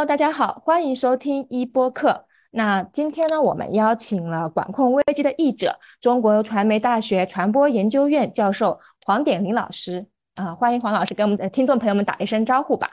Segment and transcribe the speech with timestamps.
[0.00, 2.24] Hello，大家好，欢迎收听一播客。
[2.52, 10.06] 那今天呢，我们邀请了管控危机的译者，中国传媒大学传播研究院教授黄典林老师。
[10.36, 12.92] 啊，欢迎黄老师跟我们的听众朋友们打一声招呼吧。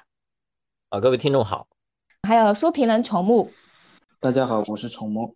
[0.90, 1.68] 啊，各位听众好。
[2.28, 3.50] 还有书评人虫木。
[4.20, 5.34] 大家好，我是虫木。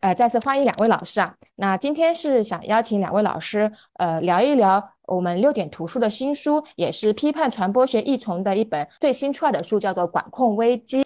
[0.00, 1.34] 呃，再次欢迎两位老师啊。
[1.56, 11.02] 那今天是想邀请两位老师，呃，聊一聊我们六点图书的新书，也是批判传播学异虫的一本最新出来的书，叫做《管控危机》。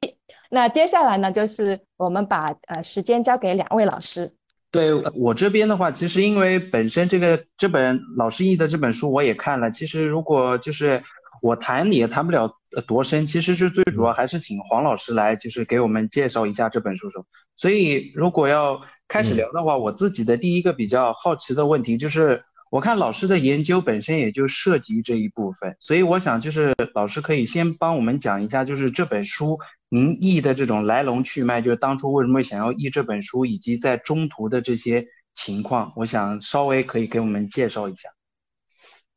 [0.50, 4.32] 那接下来呢，就是我们把呃时间交给两位老师。
[4.70, 11.02] 对我这边的话，其实因为本身这个这本老师译的这本书我也看了，其实如果就是
[11.40, 12.50] 我谈也谈不了
[12.82, 17.08] 多深，其实是最主要还是请黄老师来，就是给我们介绍一下这本书。
[17.56, 29.58] 所以如果要开始聊的话，我自己的第一个比较好奇的问题就是，我看老师的研究本身也就涉及这一部分，所以我想就是老师可以先帮我们讲一下，就是这本书。
[29.88, 38.08] 您译的这种来龙去脉，就是当初为什么想要译这本书，以及在中途的这些情况，我想稍微可以给我们介绍一下。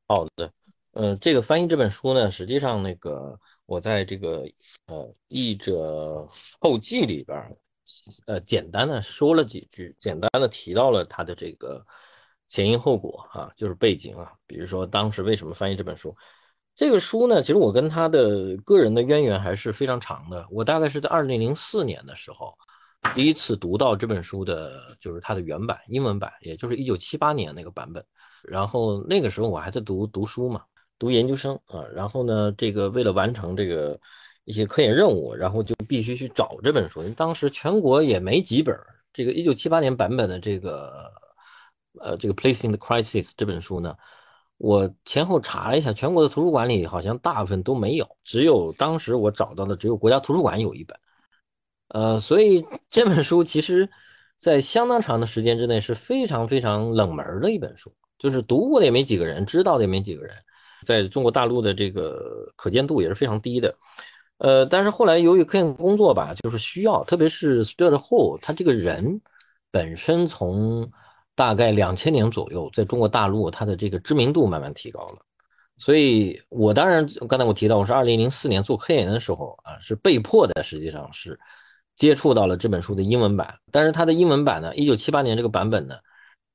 [0.07, 0.51] 好的，
[0.99, 4.43] 呃，这个翻译这本书呢，实际上那个我在这个
[4.87, 6.27] 呃译者
[6.59, 7.57] 后记里边，
[8.27, 11.81] 呃，简单的说了几句，简单的提到了他的这个
[12.49, 16.13] 前因后果啊，就是背景啊，比如说当时为什么翻译这本书。
[16.75, 20.45] 这个书呢，其实我跟他的个人的渊源还是非常长的。
[20.51, 22.53] 我大概是在二零零四年的时候，
[23.15, 28.05] 第一次读到这本书的，就是它的原版英文版，也就是一九七八年那个版本。
[28.43, 30.61] 然后那个时候我还在读读书嘛，
[30.99, 31.83] 读研究生啊。
[31.95, 33.99] 然后呢，这个为了完成这个
[34.43, 37.01] 一些科研任务，然后就必须去找这本书。
[37.01, 38.77] 因为当时全国也没几本
[39.11, 41.11] 这个一九七八年版本的这个
[41.99, 43.95] 呃这个《Placing the Crisis》这本书呢。
[44.61, 50.99] 我前后查了一下，全国的图书馆里好像大部分都没有，只有当时我找到的，只有国家图书馆有一本。
[51.87, 53.89] 呃，所以这本书其实，
[54.35, 60.35] 在相当长的时间之内是非常非常冷门的一本书，就是读过的也没几个人，知道的也没几个人，
[60.83, 63.73] 在中国大陆的这个可见度也是非常低的。
[64.37, 69.21] 呃，但是后来由于科研工作吧，就是需要，特别是 Stuart Hall，他这个人
[69.71, 70.89] 本身从。
[71.35, 75.19] 大概两千年左右，在中国大陆，他的这个知名度慢慢提高了。
[75.77, 81.39] 所以，我当然刚才我提到，我是二零零四年做科研的时候啊，是被迫的，实际上是
[81.95, 83.57] 接触到了这本书的英文版。
[83.71, 85.95] 但是它的英文版呢，一九七八年这个版本呢，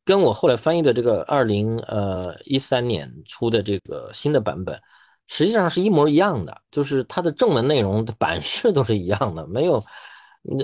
[0.04, 4.80] 跟我后来翻译的这个二零呃一三年出的这个新的版本，
[5.26, 9.82] 实际上是一模一样的，就是它的正文内容的版式都是一样的，没有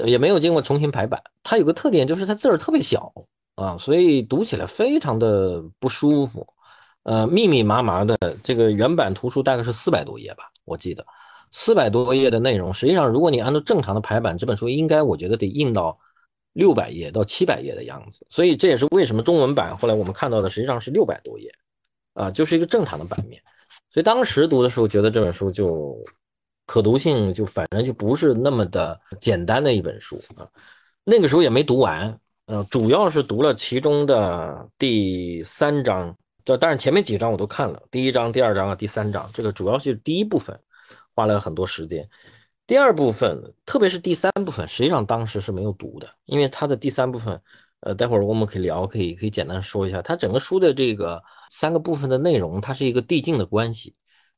[0.06, 1.22] 也没有经过重新排版。
[1.42, 3.12] 它有个特点就是它字儿特别小。
[3.56, 6.46] 啊，所以读起来非常的不舒服，
[7.02, 8.16] 呃，密密麻麻的。
[8.42, 11.04] 这个原版图书大概是四百多页吧，我记得
[11.52, 12.72] 四百多页的内容。
[12.72, 15.98] 实际上，如果你按照正常的排版，这本书应该我觉得得印到
[16.52, 18.26] 六百页到七百页的样子。
[18.30, 21.52] 所以这也是为什么中文版后来我们看到的实际上是六百多页，
[22.14, 23.42] 啊，就是一个正常的版面。
[23.92, 25.96] 所以当时读的时候，觉得这本书就
[26.66, 30.48] 可读性就反正就不是那么的简单的一本书啊。
[31.04, 32.18] 那个时候也没读完。
[32.46, 36.12] 呃，主要是读了其中的第三章，
[36.44, 40.58] 就但是前面几章我都看了，第一章、第二章啊、第三章，这个主要是第一部分，
[41.14, 42.08] 花了很多时间。
[42.70, 47.42] 第二部分，特别是第三部分，实际上当时是没有读的，因为它的第三部分，
[47.80, 51.20] 呃，待会儿我们可以聊，可以可以简单说一下，它整个书的这个
[51.50, 53.92] 三个部分的内容，它是一个递进的关系。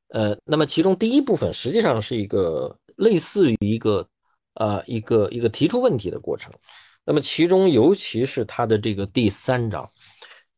[0.08, 4.08] 呃，那么其中第一部分实际上是一个类似于一个
[4.54, 6.50] 呃一个一个提出问题的过程。
[7.04, 9.86] 那么其中，尤其是他的这个第三章，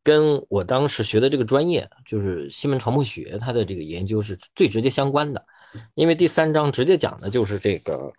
[0.01, 5.45] 跟我当时学的这个专业，就是新闻传播学，它的这个研究是最直接相关的。
[5.93, 8.11] 因为第三章直接讲的就是这个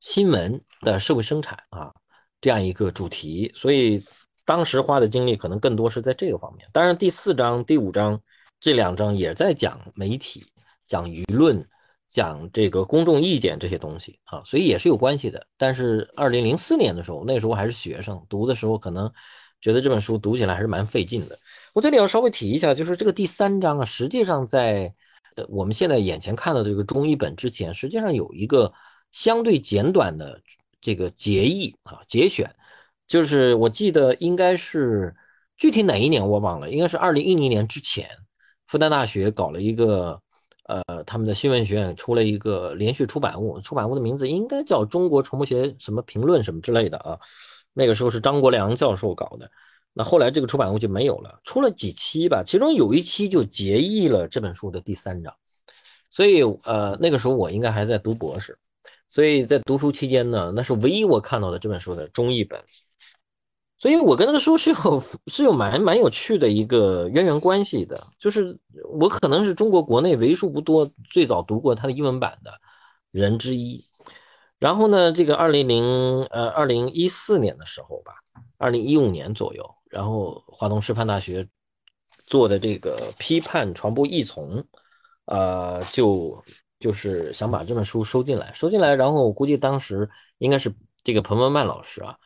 [0.00, 1.92] 新闻的社会生产啊
[2.40, 4.02] 这样一个主题，所以
[4.44, 6.68] 当时花的精力可能更多是在这个方面。
[6.72, 8.20] 当然，第四章、第五章
[8.60, 10.44] 这两章也在讲媒体、
[10.86, 11.66] 讲舆论。
[12.10, 15.46] 讲这个公众意见这些东西啊，所以也是有关系的。
[15.58, 19.12] 但是二零零四年的时候，那时候还是学生，读的时候可能
[19.60, 21.38] 觉得这本书读起来还是蛮费劲的。
[21.74, 24.90] 我这里要稍微提一下，就是这个第三章啊，实际上在
[25.48, 28.72] 我们现在眼前看到这个中译本之前，实际上有一个
[29.12, 30.40] 相对简短的
[30.80, 32.54] 这个节译啊节选，
[33.06, 35.14] 就是我记得应该是
[35.56, 38.08] 具体哪一年我忘了，应该是二零一零年之前，
[38.66, 40.20] 复旦大学搞了一个。
[40.68, 47.18] 呃，他们的新闻学院出了一个连续出版物，出版物的名字应该叫《中国传播学什么评论》什么之类的啊。
[47.72, 49.50] 那个时候是张国良教授搞的，
[49.98, 55.34] 那后来这个出版物就没有了，出了几期吧，其中有一期就结译了这本书的第三章。
[56.08, 58.56] 所以呃，那个时候我应该还在读博士，
[59.08, 62.62] 所以在读书期间呢，那是唯一我看到的这本书的中译本。
[63.76, 68.56] 所以我跟那个书是有是有蛮蛮有趣的一个渊源关系的，就是
[69.00, 72.52] 我可能是中国国内为数不多最早读过它的英文版的
[73.10, 73.84] 人之一。
[74.60, 75.84] 然后呢，这个二零零
[76.26, 78.12] 呃二零一四年的时候吧，
[78.58, 81.48] 二零一五年左右，然后华东师范大学
[82.26, 84.62] 做的这个批判传播译丛，
[85.26, 86.42] 呃，就
[86.78, 88.94] 就是想把这本书收进来，收进来。
[88.94, 90.08] 然后我估计当时
[90.38, 92.16] 应该是这个彭文曼老师啊，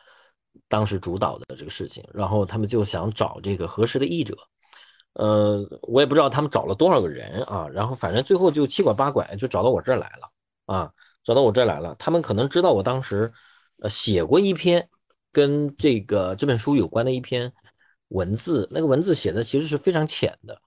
[0.67, 2.03] 当时主导的这个事情。
[2.13, 4.35] 然后他们就想找这个合适的译者，
[5.13, 7.67] 呃，我也不知道他们找了多少个人啊。
[7.69, 10.29] 然后反正最后就七拐八拐就找到我这儿来了
[10.65, 10.91] 啊。
[11.23, 13.31] 找到我这儿来了，他们可能知道我当时，
[13.87, 14.89] 写过一篇
[15.33, 17.51] 跟这个这本书有关的一篇
[18.07, 20.61] 文字，那个文字写的其实是非常浅的，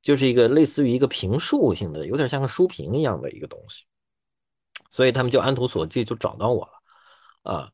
[0.00, 3.84] 就是一个类似于一个评述性的，有点像个书评一样的一个东西，
[4.90, 7.70] 所以他们就按图索骥就找到我了，啊，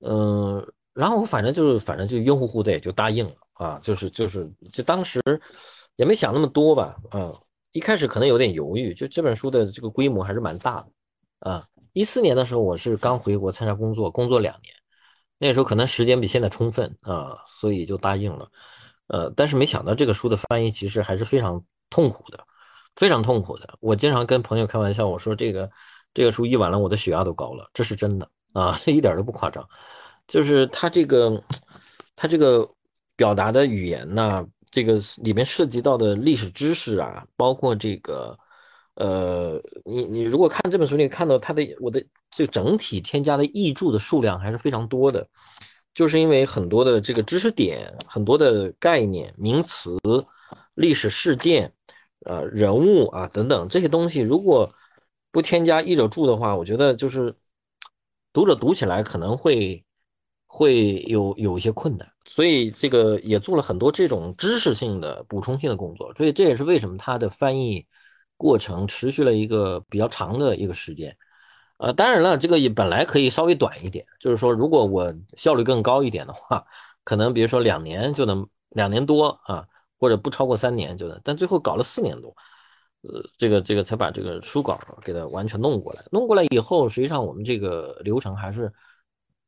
[0.00, 5.20] 嗯，然后我反正就是反正就晕乎乎的也就答应了啊，就是就是就当时
[5.96, 7.32] 也没想那么多吧，啊，
[7.72, 10.88] 一开始可能有点犹豫，就这本书的这个规模还是蛮大的。
[11.40, 14.74] 啊，一四年的时候我是刚回国参加工作，工作两年，
[15.38, 18.50] 那时候可能时间比现在充分啊，所以就答应了。
[19.06, 22.38] 呃，但是没想到这个书的翻译其实还是非常痛苦的，
[22.96, 23.76] 非常痛苦的。
[23.80, 25.70] 我经常跟朋友开玩笑，我说这个
[26.12, 29.66] 这个书译完了，我的血压都高了，这是真的啊，这 一点都不夸张。
[30.26, 31.42] 就是他这个
[32.16, 32.68] 他这个
[33.16, 38.38] 表达的语言呢，这个里面涉及到的历史知识啊，包括这个。
[38.98, 45.24] 呃，你你如果看这本书，你看到它的我的这整体添加的译注的数量还是非常多的，
[45.94, 49.96] 就是因为很多的这个知识点、很多的概念、名词、
[50.74, 51.72] 历史事件、
[52.24, 54.68] 呃人物啊等等这些东西，如果
[55.30, 57.32] 不添加译者注的话，我觉得就是
[58.32, 59.84] 读者读起来可能会
[60.48, 67.86] 会有有一些困难，所以这个也做了很多这种知识性的补充性的工作，所以这也是为什么它的翻译。
[68.38, 71.14] 过程持续了一个比较长的一个时间，
[71.78, 76.64] 呃，当然了，这个也本来可以稍微短一点，就是说，如果我效率更高一点的话，
[77.04, 79.66] 可能比如说两年就能两年多啊，
[79.98, 82.34] 或者不超过三年就能，但最后搞了四年多，
[83.02, 88.72] 呃，这个这个才把这个书稿给它完全弄过来，弄过来以后，实际上我们这个流程还是，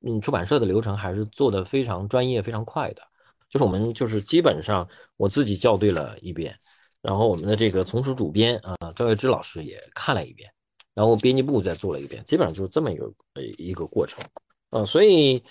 [0.05, 3.03] 嗯，出版社的流程还是做的非常专业、非常快的，
[3.49, 6.57] 就是我们就是基本上我自己校对了一遍。
[7.03, 10.53] 然后我们的这个从属主编啊，赵月芝老师也看了一遍，
[10.95, 14.23] 然后编辑部再做了一遍，基本上就是这么一个呃一个过程
[14.71, 15.43] 啊，所以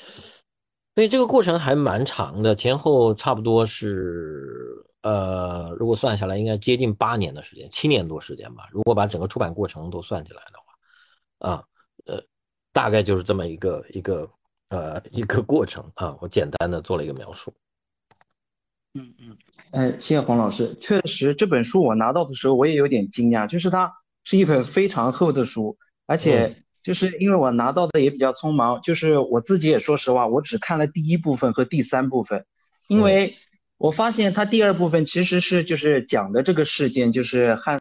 [0.96, 8.68] 所以这个过程还蛮长的，前后差不多是呃，如果算下来应该接近八年的时间，七年多时间吧。
[8.72, 11.64] 如果把整个出版过程都算起来的话，啊
[12.06, 12.22] 呃，
[12.74, 14.30] 大概就是这么一个一个
[14.70, 17.54] 呃一个过程啊，我简单的做了一个描述。
[18.94, 19.38] 嗯嗯。
[19.72, 20.76] 哎，谢谢黄老师。
[20.82, 23.92] 确实，这本书我拿到的时候，我也有点惊讶，就是它
[24.24, 25.78] 是一本非常厚的书，
[26.08, 32.46] 而且就是因为我拿到的也比较匆忙，就是我自己也说实话，我只看了第一部分和第三部分，
[32.88, 33.36] 因为
[33.78, 37.80] 我发现它第二部分其实是就是讲的这个事件，就是汉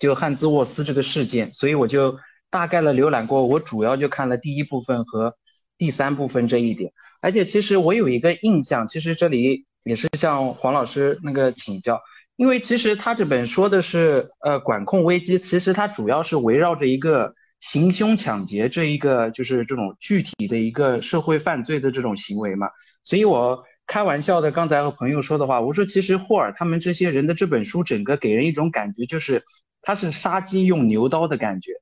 [0.00, 2.18] 就汉兹沃斯这个事件，所以我就
[2.50, 5.36] 大概的浏览过，我主要就看了第一部分和
[5.78, 9.66] 第三部分这一点，而且其实我有一个印象，其实这里。
[9.88, 11.98] 也是向黄老师那个请教，
[12.36, 22.68] 因为其实他这本说的是呃管控危机，其实它主要是围绕着一个行凶抢劫这一个就是这种具体的一个社会犯罪的这种行为嘛。
[23.02, 29.42] 所以我开玩笑的刚才和朋友说的话，我说其实霍尔他们这些人的这本书整个给人一种感觉就是
[29.80, 31.72] 他是杀鸡用牛刀的感觉，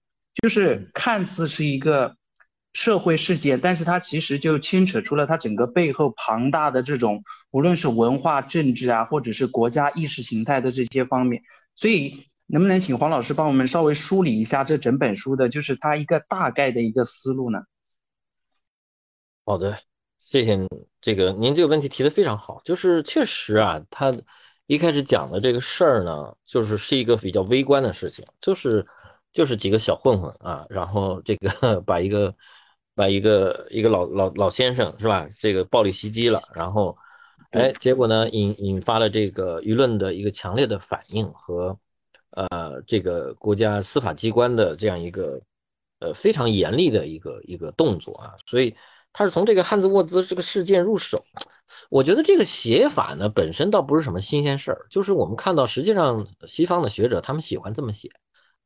[0.40, 2.14] 就是看似是一个。
[2.76, 11.42] 社会事件，但是它其实就牵扯出了它整个背后庞大的这种，无论是文化、政治啊，或者是国家意识形态的这些方面。
[11.74, 17.60] 所以，能不能请黄老师帮我们稍微梳理一下这整本书的，就是它一个大概的一个思路呢？
[19.46, 19.78] 好的，
[20.18, 20.58] 谢谢
[21.00, 24.14] 这个您这个问题提的非常好，就是确实啊，他
[24.66, 28.86] 一开始讲的这个事儿呢，就是是一个比较微观的事情，就是
[29.32, 32.36] 就是几个小混混啊，然后这个 把一个。
[32.96, 35.28] 把一个一个老老老先生是吧？
[35.38, 36.96] 这个暴力袭击了，然后，
[37.50, 41.78] 哎，结果呢引引发了这个舆论的一个强烈的反应和，
[42.30, 45.38] 呃，这个国家司法机关的这样一个，
[45.98, 48.32] 呃，非常严厉的一个一个动作啊。
[48.46, 48.74] 所以
[49.12, 51.22] 他是从这个汉字沃兹这个事件入手。
[51.90, 58.08] 我觉得这个写法呢本身倒不是什么新鲜事儿，就是我们看到实际上西方的学者他们喜欢这么写，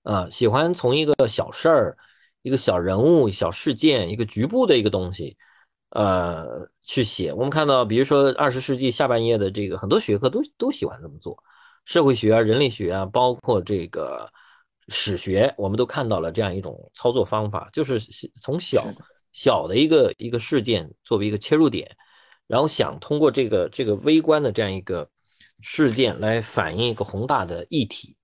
[0.05, 1.99] 啊，喜欢从一个小事儿。
[2.43, 5.37] 一个小人物、小事件、一个局部的一个东西，
[5.91, 7.33] 呃，去写。
[7.33, 11.37] 我们看到，比如说二十世纪下半叶的这个很多学科都都喜欢这么做，
[11.85, 14.31] 社会学啊、人类学啊，包括这个
[14.89, 18.01] 史学，我们都看到了这样一种操作方法，就是
[18.41, 18.87] 从小
[19.33, 21.97] 小的一个一个事件作为一个切入点，
[22.47, 25.09] 然后想通过这个这个微观的这样一个
[25.61, 28.17] 事件来反映一个宏大的议题。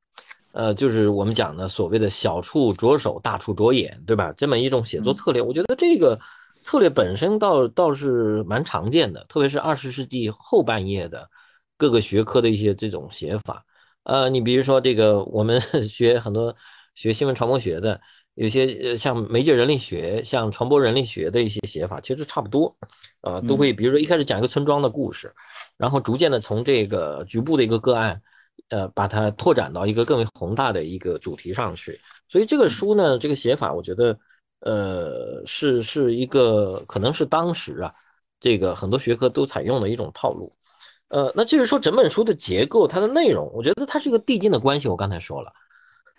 [0.56, 4.32] 呃，就是我们讲的所谓的小处着手，大处着眼，对吧？
[4.38, 6.18] 这么一种写作策略，我觉得这个
[6.62, 11.28] 策略本身倒倒是蛮常见的，特别是二十世纪后半叶的
[11.76, 13.62] 各个学科的一些这种写法。
[14.04, 16.56] 呃，你比如说这个，我们 学很多
[16.94, 18.00] 学新闻传播学的，
[18.34, 22.74] 有些呃像媒介人类学、像传播人类学的一些写法，其实差不多，
[23.20, 25.30] 呃，都会比如说一开始讲一个村庄的故事，
[25.76, 28.22] 然后逐渐的从这个局部的一个个案。
[28.68, 34.18] 呃，把它拓展到一个更为宏大的一个主题上去，所以这个书呢，这个写法，我觉得，
[34.60, 37.92] 呃，是是一个可能是当时啊，
[38.40, 40.52] 这个很多学科都采用的一种套路。
[41.08, 44.88] 呃，那就是说整本书的结构，它的内容，我觉得它是一个递进的关系。
[44.88, 45.52] 我刚才说了，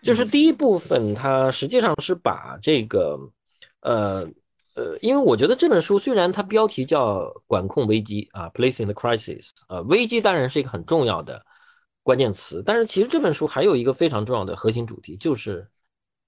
[0.02, 3.20] 就是第一部分，它实际上是把这个，
[3.82, 4.26] 呃
[4.76, 11.44] 呃，因为我觉得这本书虽然它标题叫管控危机啊，placing the crisis，呃，危机当然是一个很重要的。
[12.08, 15.68] 关键词，但是其实这本书还有一个非常重要的核心主题，就是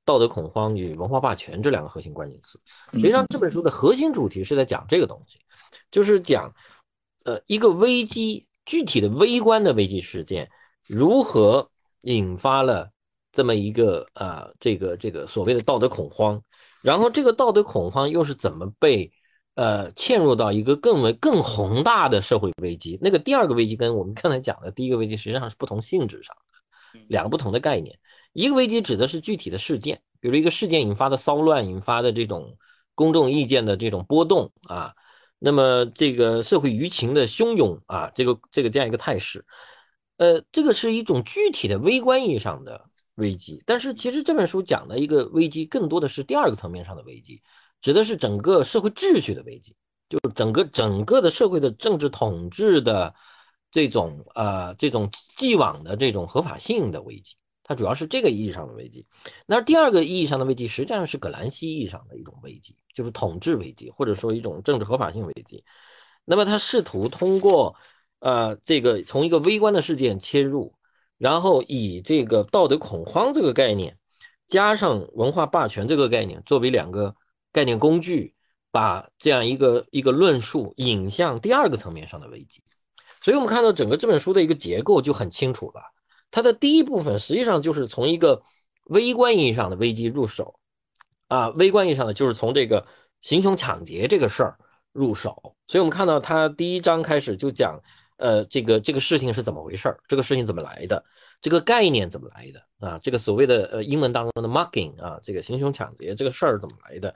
[0.04, 2.60] 道德恐慌与文化霸权这两个核心关键词。
[2.92, 5.40] 实际上，这本书的核心主题是在讲这个东西，
[5.90, 6.54] 就是讲，
[7.24, 10.50] 呃，一个危机具体的微观的危机事件
[10.86, 11.70] 如何
[12.02, 12.92] 引发了
[13.32, 16.44] 这么一个啊，这个这个所谓的道德恐慌，
[16.84, 19.10] 然后这个道德恐慌又是怎么被。
[19.60, 26.34] 呃，嵌入到一个更为更宏大的社会危机，那个第二个危机跟我们刚才讲的第一个危机实际上是不同性质上
[26.94, 28.00] 的两个不同的概念。
[28.32, 32.58] 一个危机指的是具体的事件，比如一个事件引发的骚乱，引发的这种
[32.96, 34.94] 公众意见的这种波动啊，
[35.40, 39.44] 那么这个社会舆情的汹涌啊，这个这个这样一个态势，
[40.16, 42.86] 呃，这个是一种具体的微观意义上的
[43.16, 43.62] 危机。
[43.66, 47.42] 但是其实这本书讲的一个危机，更多的是第二个层面上的危机。
[47.82, 49.74] 指的是整个社会秩序的危机，
[50.10, 53.14] 就整个整个的社会的政治统治的
[53.72, 59.06] 这种呃这种既往的这种合法性的危机，它主要是这个意义上的危机。
[59.46, 65.64] 那第二个意义上的危机，实际上是葛兰西意义上的一种危机，就是统治危机，或者说一种政治合法性危机。
[66.26, 67.76] 那么他试图通过
[68.20, 70.74] 呃这个从一个微观的事件切入，
[71.18, 73.98] 然后以这个道德恐慌这个概念，
[74.50, 77.16] 加上文化霸权这个概念作为两个。
[77.52, 78.36] 概念工具
[78.72, 82.62] 把这样一个一个论述引向第二个层面上的危机，
[83.22, 85.82] 所以我们看到整个这本书的一个结构就很清楚了。
[86.32, 88.44] 它的第一部分实际上就是从一个
[88.86, 90.60] 微观意义上的危机入手，
[91.28, 92.86] 啊，微观意义上的就是从这个
[93.22, 94.58] 行凶抢劫这个事儿
[94.92, 95.56] 入手。
[95.68, 97.82] 所以我们看到它第一章开始就讲，
[98.18, 101.04] 呃，这个这个事情是怎么回事儿，这个事情怎么来的。
[101.42, 103.00] 这个概念怎么来的啊？
[103.02, 107.16] 这个所谓的呃英文当中的 mugging 啊，这个行凶抢劫这个事儿怎么来的？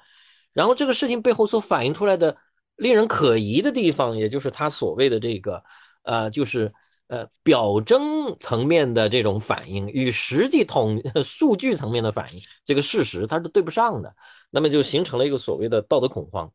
[0.54, 2.38] 然后这个事情背后所反映出来的
[2.76, 5.64] 令人可疑的地方，也就是他所谓的这个
[6.04, 6.72] 呃，就是
[7.08, 14.16] 呃表征层面的这种反应与实际统 数据层面的反应，这个事实它是对不上的，
[14.50, 16.52] 那么就形成了一个所谓的道德恐慌。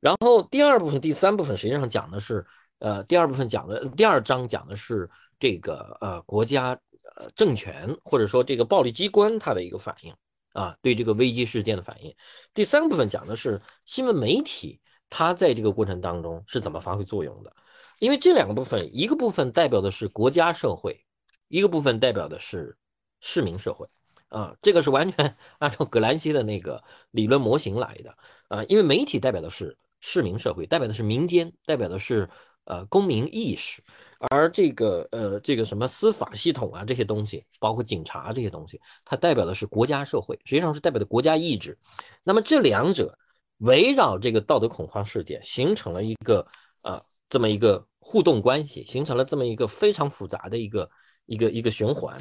[0.00, 2.44] 然后第二部分、第三部分实际上讲的是
[2.78, 6.78] 呃，第二部分讲的第二章讲的是这个呃国家。
[7.18, 10.12] 呃，政权或者说这个暴力机关它的一个反应
[10.56, 12.14] 啊，对这个危机事件的反应。
[12.54, 17.54] 第三个部分讲的是新闻媒体，它在这个过程当中是怎么发挥作用的。
[17.98, 21.04] 因为这两个部分，一个部分代表的是国家社会，
[21.48, 22.74] 一个部分代表的是
[23.20, 23.86] 市民社会
[24.28, 28.16] 啊，这个是完全 按照葛兰西的那个理论模型来的
[28.48, 28.64] 啊。
[28.64, 32.30] 因为媒体代表的是市民社会，代表的是民间，代表的是
[32.64, 33.82] 呃公民意识。
[34.30, 41.78] 而这个呃，这个什么司法系统啊，这些东西，包括警察这些东西，它代表的是国家社会，实际上是代表的国家意志。
[42.24, 43.18] 那么这两者
[43.58, 46.46] 围绕这个道德恐慌事件，形成了一个
[46.82, 50.90] 呃这么一个互动关系，形成了这么一个非常复杂的一个
[51.26, 52.16] 一个一个循环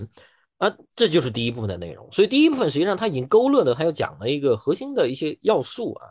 [0.57, 2.11] 啊，这就是第一部分的内容。
[2.11, 6.07] 所以第一部分实际上它已经勾勒的，它又讲了一个核心的一些要素啊。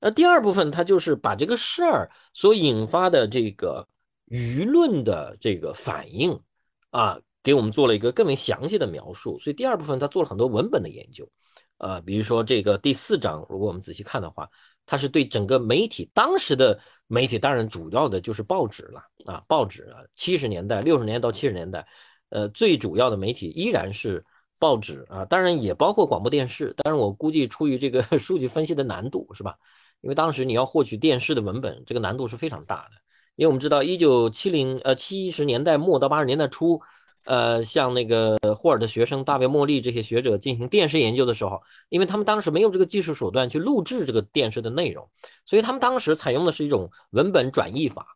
[0.00, 3.86] 那第二部分它就是把这个事儿所引发的这个。
[4.32, 6.40] 舆论的这个反应
[6.88, 9.38] 啊，给我们做了一个更为详细的描述。
[9.38, 11.30] 所以第二部分他做了很多文本的研究，
[11.76, 14.48] 呃，比如说这个第四章，如果我们仔细看的话，
[14.86, 21.86] 它是对整个媒体当时的媒体，当然主要的就是报纸了啊，报纸啊，七十年代、六十年到七十年代，
[22.30, 24.24] 呃，最主要的媒体依然是
[24.58, 26.74] 报纸啊，当然也包括广播电视。
[26.78, 29.58] 但是我估计出于这个 数据分析的难度，是吧？
[30.00, 32.96] 因为当时你要获取电视的文本，这个难度是非常大的。
[33.36, 36.80] 因为我们知道，一九七零呃七十年代末到八十年代初，
[37.24, 45.08] 呃，像那个霍尔的学生大卫莫利这些学者进行电视研究的时候，因为他们当时没有这个技术手段去录制这个电视的内容，
[45.46, 48.06] 所以他们当时采用的是一种文本转译法，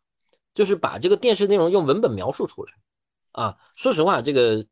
[0.53, 2.73] 就是把这个电视内容用文本描述出来。
[3.31, 4.65] 啊，说实话，这个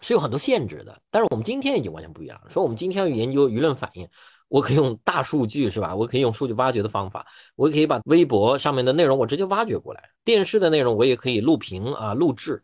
[0.00, 1.00] 是有很多限制的。
[1.10, 2.50] 但是我们今天已经完全不一样了。
[2.50, 4.08] 说我们今天要研究舆论反应，
[4.52, 5.96] 我可以用大数据，是吧？
[5.96, 12.60] 我可以用数据挖掘的方法，我也可以把微博上面的内容我直接挖掘过来，电视的内容我也可以录屏啊录制。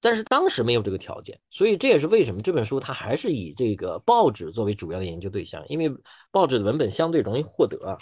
[0.00, 5.92] 但是当时没有这个条件，所以这也是为什么这本书它还是以这个报纸作为主要的研究对象，因为
[6.30, 7.98] 报纸的文本相对容易获得。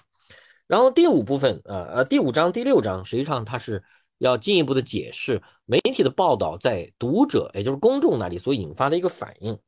[0.68, 3.83] 然后第五部分，呃呃，第五章、第六章，实际上它是。
[4.18, 9.59] 要进一步的解释媒体的报道在读者，也就是公众那里所引发的一个反应，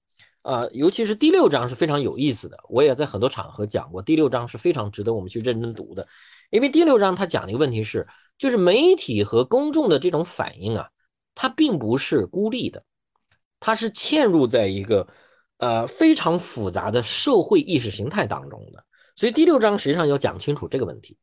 [0.42, 2.58] 啊，尤其是第六章是非常有意思的。
[2.68, 6.06] 我也在很多场合讲过，第六章是非常值得我们去认真读的，
[6.50, 8.06] 因为第六章它讲的一个问题是，
[8.38, 10.88] 就是媒体和公众的这种反应啊，
[11.34, 12.84] 它并不是孤立的，
[13.60, 15.08] 它是嵌入在一个
[15.58, 18.84] 呃非常复杂的社会意识形态当中的。
[19.16, 21.18] 所以第六章实际上要讲清楚这个问题。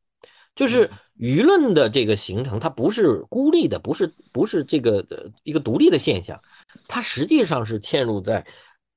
[0.54, 6.40] 就是舆论的这个形成，它不是孤立的，不是不是这个的一个独立的现象，
[6.88, 8.46] 它实际上是嵌入在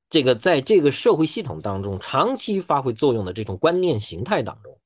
[0.09, 4.79] 这个在这个社会系统当中长期发挥作用的这种观念形态当中，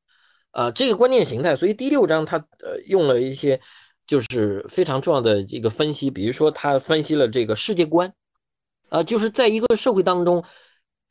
[0.52, 3.60] 啊，这个观念形态，所以第六章它呃用了一些
[4.06, 8.14] 就是非常重要的这个分析，比如说他分析了这个世界观，
[8.90, 10.44] 啊，就是在一个社会当中，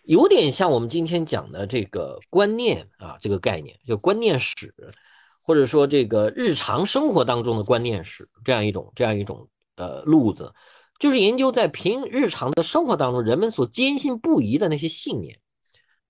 [0.03, 4.75] 有点像我们今天讲的这个观念啊这个概念，就观念史。
[5.45, 10.55] 或者说这个日常生活当中的观念史这样一种这样一种呃路子，
[11.03, 15.37] 就是研究在平日常的生活当中人们所坚信不疑的那些信念，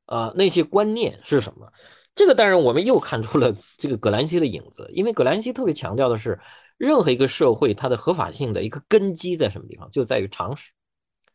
[0.04, 1.66] 呃那些观念是什么？
[2.14, 6.38] 这个当然我们又看出了这个葛兰西的影子，因为葛兰西特别强调的是，
[6.76, 10.72] 任何一个社会它的合法性的一个根基在什么地方，就在于常识，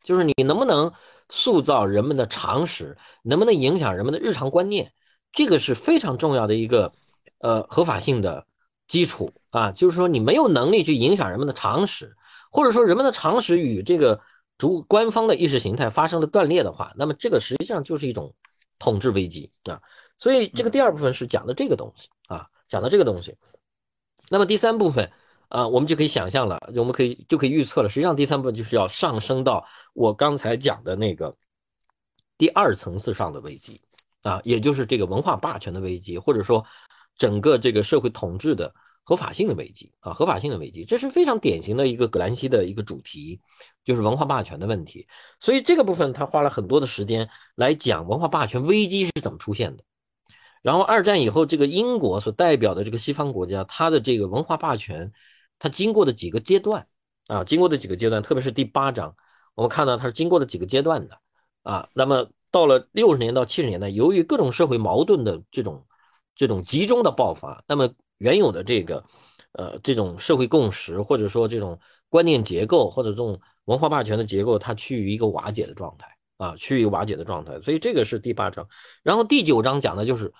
[0.03, 0.93] 就是你能不能
[1.29, 4.93] 塑造人们的常识，能不能影响人们的日常观念，
[5.34, 6.93] 这个是非常重要的一个。
[7.39, 8.47] 呃，合法性的
[8.88, 12.16] 基础啊，就是说你没有能力去影响人们的常识，
[12.51, 14.19] 或者说人们的常识与这个
[14.57, 18.33] 主官方的意识形态发生了断裂的话，那么这个实际上就是一种
[18.79, 19.81] 统治危机啊。
[20.17, 23.36] 所以这个第二部分是讲的这个东西啊，讲的这个东西。
[24.29, 25.12] 那么第三部分
[25.49, 27.89] 啊，我们就可以想象了，我们可以就可以预测了。
[27.89, 31.36] 实际上第三部分就是要上升到我刚才讲的那个
[32.38, 33.81] 第二层次上的危机
[34.21, 36.65] 啊，也就是这个文化霸权的危机，或者说。
[37.19, 38.71] 整个这个社会统治的
[39.07, 43.39] 合法性的危机啊，合法性的危机，这是非常典型的一个葛兰西的一个主题，
[43.85, 45.07] 就是文化霸权的问题。
[45.39, 49.83] 所以这个部分他花了很多的时间来讲文化霸权危机是怎么出现的。
[50.61, 55.09] 然后二战以后，这个英国所代表的这个西方国家，它的这个文化霸权，
[55.57, 56.85] 它经过的几个阶段
[57.27, 59.15] 啊，经过的几个阶段，特别是第八章，
[59.55, 61.17] 我们看到它是经过的几个阶段的
[61.63, 61.87] 啊。
[61.93, 65.85] 那么到了六十年到七十年代，由于各种社会矛盾的这种。
[66.39, 69.03] 这种集中的爆发，那么原有的这个，
[69.53, 77.60] 呃，这种社会共识或者说这种观念结构或者这种文化霸权的结构，它趋于一个瓦解的状态啊，趋于瓦解的状态。
[77.62, 78.67] 所以这个是第八章，
[79.03, 80.34] 然后第九章讲的就是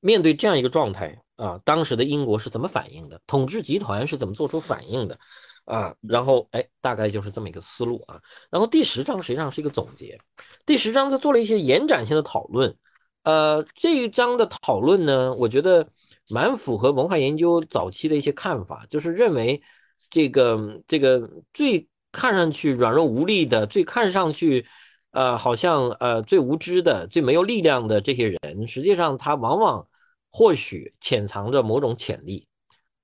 [0.00, 5.18] 面对这样一个状态啊，当时的英国是怎么反应的，统治集团是怎么做出反应的
[5.64, 8.20] 啊，然后哎，大概就是这么一个思路啊。
[8.50, 10.18] 然后第十章实际上是一个总结，
[10.66, 12.76] 第十章他做了一些延展性的讨论。
[13.24, 15.88] 呃，这一章的讨论呢，我觉得
[16.28, 19.62] 蛮符合文化研究早期的一些看法，就是认为
[20.10, 24.66] 这个这个最看上去软弱无力的，最看上去
[25.12, 29.88] 呃好像呃最无知的、最没有力量的这些人，实际上他往往
[30.30, 32.46] 或许潜藏着某种潜力，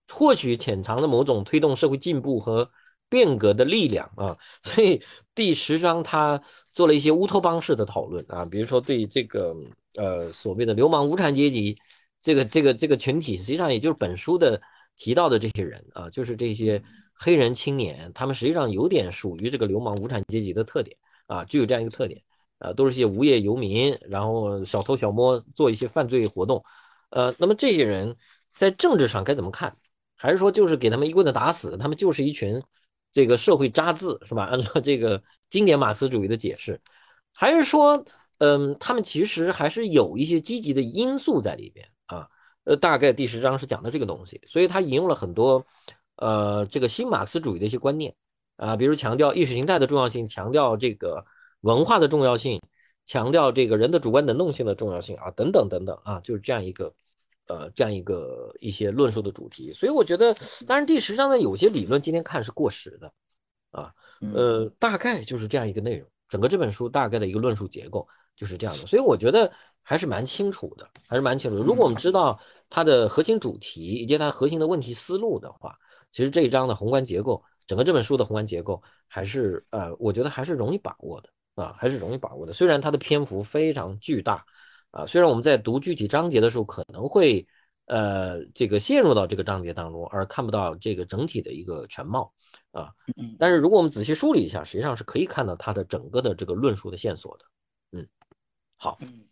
[0.09, 2.71] 或许潜藏着某种推动社会进步和
[3.09, 4.37] 变革的力量啊。
[4.63, 5.03] 所以
[5.35, 6.39] 第十章他
[6.75, 9.57] 做了一些乌托邦式的讨论啊，比如说对这个。
[9.95, 11.77] 呃，所谓的流氓无产阶级，
[12.23, 14.61] 这个这个这个群体，实际上也就是本书的
[14.97, 16.83] 提到的这些人啊，就是这些
[17.15, 22.23] 黑人青年，他们实际上有点属于这个流氓无产阶级的特点啊，具有这样一个特点
[22.59, 26.63] 啊，都是些无业游民，然后小偷小摸，做一些犯罪活动。
[27.11, 28.15] 呃，那么这些人
[28.55, 29.75] 在政治上该怎么看？
[30.17, 31.77] 还是说就是给他们一棍子打死？
[31.77, 32.63] 他们就是一群
[33.11, 34.45] 这个社会渣滓，是吧？
[34.45, 36.81] 按照这个经典马克思主义的解释，
[37.33, 38.05] 还是说？
[38.41, 42.29] 嗯，他们其实还是有一些积极的因素在里边啊。
[42.65, 45.65] 呃，大概第十章是讲的这个东西，所以他引用了很多
[46.17, 48.15] 呃这个新马克思主义的一些观念
[48.57, 51.25] 啊，比如强调意识形态的重要性，强调这个
[51.63, 52.61] 文化的重要性，
[53.07, 56.93] 强调这个人的主观能动性的重要性啊，等等等等啊，就是这样一个
[57.47, 59.73] 呃这样一个一些论述的主题。
[59.73, 60.35] 所以我觉得，
[60.67, 63.11] 当然第十章的有些理论今天看是过时的
[63.71, 63.93] 啊，
[64.35, 66.07] 呃，大概就是这样一个内容。
[66.31, 71.63] 整个这本书大概的一个论述结构就是这样的，所以我觉得还是蛮清楚的，还是蛮清楚的。
[71.63, 72.41] 如果我们知道
[72.71, 75.77] 它的核心主题以及它核心的问题思路的话，
[76.13, 82.53] 其实这一章的宏观结构，整个这本书的宏观结构还是呃，我觉得还是容易把握的啊，还是容易把握的。
[82.53, 84.45] 虽然它的篇幅非常巨大
[84.93, 87.47] 啊，虽然我们在读具体章节的时候可能会
[87.87, 92.33] 呃这个陷入到这个章节当中，而看不到这个整体的一个全貌。
[92.73, 92.91] 啊，
[93.39, 97.45] 但是如果我们仔细梳理一下，实际上是可以看到它的整个的这个论述的线索的。
[97.93, 98.07] 嗯，
[98.77, 99.25] 好，嗯，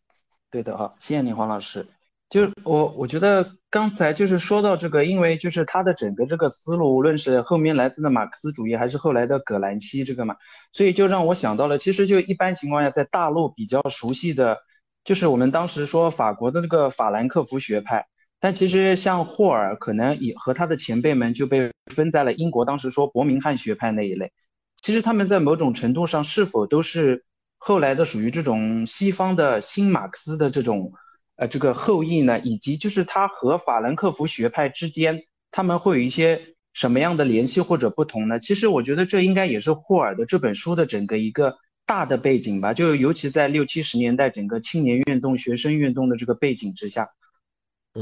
[0.51, 1.87] 对的啊，谢谢你黄老师。
[2.31, 10.37] 就我我觉得刚才就是说到这个，因为就是他的整个这个思路，无论是后面来自的马克思主义，还是后来的葛兰西这个嘛，
[10.73, 14.59] 所以就让我想到了，其实就一般情况下在大陆比较熟悉的，
[15.05, 18.07] 就是我们当时说法国的那个法兰克福学派。
[18.41, 24.33] 但其实像霍尔，可能也和他的前辈们就被分在了英国当时说伯明翰学派那一类。
[24.81, 27.25] 其实他们在某种程度上是否都是
[27.57, 30.93] 后来的属于这种西方的新马克思的这种
[31.35, 32.39] 呃这个后裔呢？
[32.39, 36.41] 以及就是他和法兰克福学派之间，他们会有一些
[36.73, 38.39] 什么样的联系或者不同呢？
[38.39, 42.73] 其实我觉得这应该也是霍尔的这本书的整个一个大的背景吧。
[42.73, 47.09] 就尤其在六七十年代整个青年运动、学生运动的这个背景之下。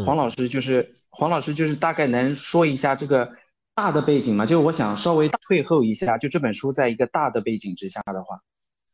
[0.05, 3.33] 黄老师就是黄老师，就是大概能说一下这个
[3.75, 4.45] 大的背景吗？
[4.45, 8.41] 就是我想稍微退后一下，就这本书在一个大的背景之下的话，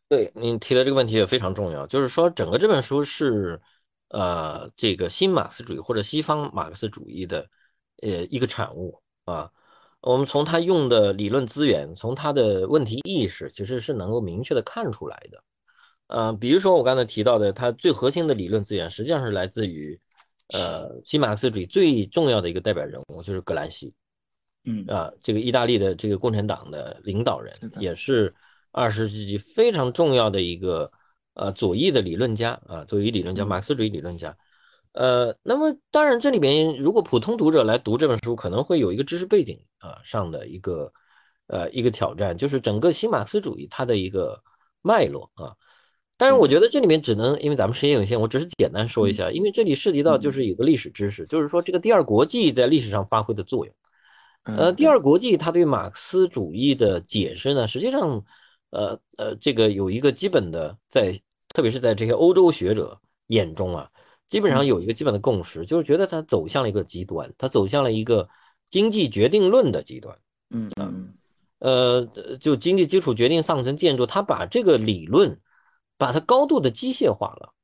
[0.09, 3.61] 对你提的这个问题也非常重要，就是说整个这本书是
[4.11, 7.49] 呃这个新马克思主义或者西方马克思主义的
[8.03, 9.51] 呃一个产物啊。
[10.03, 15.43] 我们从他用的理论资源，从他的问题意识，其实是能够明确的看出来的。
[16.09, 19.99] 呃，比如说我刚才提到的，他最核心的理论资源，实际上是来自于。
[20.49, 23.95] 呃，新马克思主义最重要的一个代表人物就是葛兰西，
[24.65, 28.35] 嗯啊，这个意大利的这个共产党的领导人，也是
[28.71, 30.91] 二十世纪非常重要的一个
[31.35, 34.37] 呃左翼的理论家啊，左翼理论家，马克思主义理论家。
[34.93, 40.93] 呃，那么当然这里边如果普通读者来读这本书，可能会有一个知识背景啊上的一个
[41.47, 44.43] 呃一个挑战，就是整个新马克思主义它的一个
[44.83, 45.57] 脉络啊。
[46.19, 53.75] 但是我觉得这里面只能因为咱们时间有限，我只是简单说一下，因为这里涉及到就是有个历史知识，就是说这个第二国际在历史上发挥的作用。
[54.45, 58.25] 呃，第二国际它对马克思主义的解释呢，实际上，
[58.71, 61.13] 呃呃，这个有一个基本的在，
[61.49, 62.97] 特别是在这些欧洲学者
[63.29, 63.91] 眼中啊，
[64.29, 68.29] 基本上有一个基本的共识，就是觉得它走向了一个极端，它走向了一个
[68.71, 70.17] 经济决定论的极端。
[70.51, 71.15] 嗯嗯，
[71.59, 75.41] 呃，就经济基础决定上层建筑，它把这个理论。
[76.03, 77.55] 把它高度的机械化了，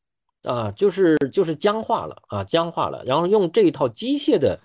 [0.45, 3.03] 啊，就是就是僵化了啊，僵化了。
[3.05, 4.61] 然后用这一套机械的，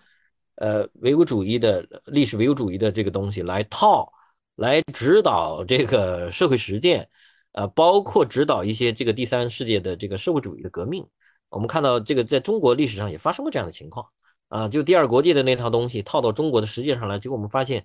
[0.57, 4.13] 呃，唯物主义的历史唯物主义的这个东西来套，
[4.57, 7.09] 来指导这个社会实践，
[7.53, 11.03] 呃，包括指导一些这个第三世界的这个社会主义的革命。
[11.49, 14.05] 我们看到这个在中国历史上也发生过这样的情况
[14.49, 17.83] 啊，就第二国际的那套东西套到中国的实践上来，结果我们发现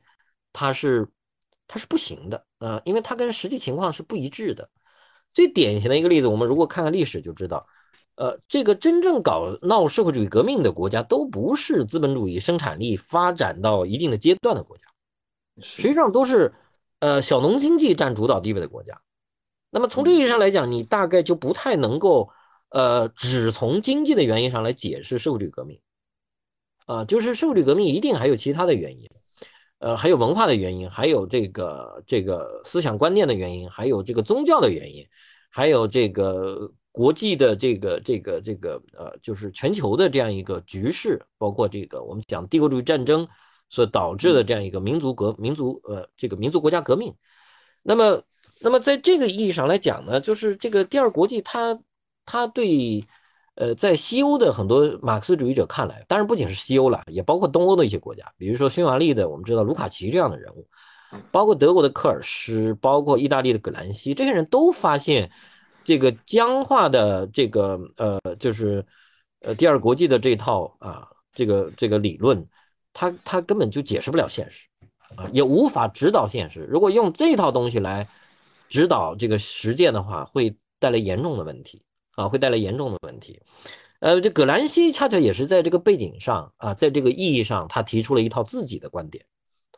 [0.53, 1.09] 它是
[1.67, 4.69] 它是不行的啊，因为它跟实际情况是不一致的。
[5.35, 7.67] 最典型的一个例子，我们如果看看历史就知道，
[8.17, 14.87] 呃，这个真正搞闹社会主义革命的国家，都不是资本主义生产力发展到一定的阶段的国家，
[15.61, 16.53] 实际上都是
[16.99, 19.01] 呃小农经济占主导地位的国家。
[19.71, 22.31] 那么从这意义上来讲，你大概就不太能够
[22.71, 25.81] 呃只从经济的原因上来解释社会主义革命，
[26.87, 29.09] 啊，就是社会主义革命一定还有其他的原因。
[29.79, 35.07] 呃，还有文化的原因，还有这个这个思想观念的原因，还有这个宗教的原因，
[35.51, 43.27] 还有这个国际的这个这个这个呃，就是全球的这样一个局势，包括这个我们讲帝国主义战争
[43.71, 47.15] 所导致的这样一个民族革民族呃这个民族国家革命。
[47.83, 48.23] 那么，
[48.61, 51.79] 那么在这个意义上来讲呢，就是这个第二国际，它
[52.25, 53.05] 它对。
[53.59, 60.65] 呃，在西欧的很多马克思主义者看来，当然不仅是西欧了，也包括东欧的一些国家，比如说匈牙利的，我们知道卢卡奇这样的人物，
[61.33, 65.29] 包括德国的科尔施，包括意大利的葛兰西，这些人都发现，
[65.83, 68.87] 这个僵化的这个呃，就是
[69.41, 72.47] 呃第二国际的这套啊，这个这个理论，
[72.93, 74.69] 它它根本就解释不了现实，
[75.17, 76.61] 啊，也无法指导现实。
[76.61, 78.07] 如果用这套东西来
[78.69, 81.83] 指导这个实践的话，会带来严重的问题。
[82.19, 83.41] 啊，会带来严重的问题。
[84.01, 89.25] 呃，这葛兰西恰恰也是在这个背景上啊，在这个意义上，他提出了一套自己的观点。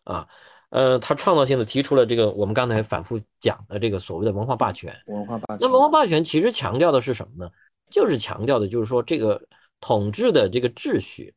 [0.04, 0.26] 啊，
[0.70, 4.96] 呃，他创造性的提出了这个我们刚才反复讲的这个所谓的文化霸权。
[5.06, 5.58] 文化霸权。
[5.60, 7.50] 那文化霸权其实强调的是什么呢？
[7.90, 9.38] 就是强调的就是说这个
[9.80, 11.34] 统治的这个秩序，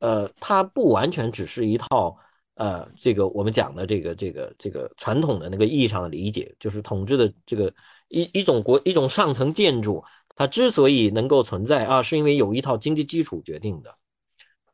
[0.00, 2.16] 呃，它不完全只是一套
[2.54, 7.72] 呃这个我们讲的这个这个这个传统的那个意义上的理解，就是统治的这个
[8.08, 10.02] 一一种国一种上层建筑，
[10.40, 13.94] 它之所以能够存在啊，是因为有一套经济基础决定的。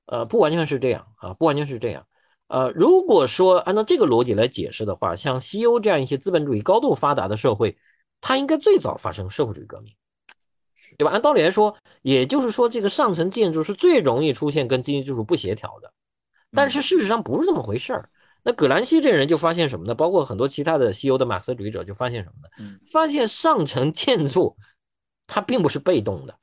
[0.05, 2.07] 呃，不完全是这样啊，不完全是这样。
[2.46, 7.76] 呃，如果说按照这个逻辑来解释的话，像西欧这样一些资本主义高度发达的社会，
[8.20, 9.92] 它应该最早发生社会主义革命，
[10.96, 11.11] 对吧？
[11.11, 15.92] 按道理来说，也就是说，这个上层建筑是最容易出现跟经济基础不协调的。
[16.52, 18.09] 但是事实上不是这么回事儿。
[18.44, 19.96] 那葛兰西这人就发现什么呢？
[19.96, 22.79] 包括很多其他的西欧的马克思主义者就发现什么呢？
[22.92, 24.57] 发现上层建筑
[25.26, 26.38] 它并不是被动的。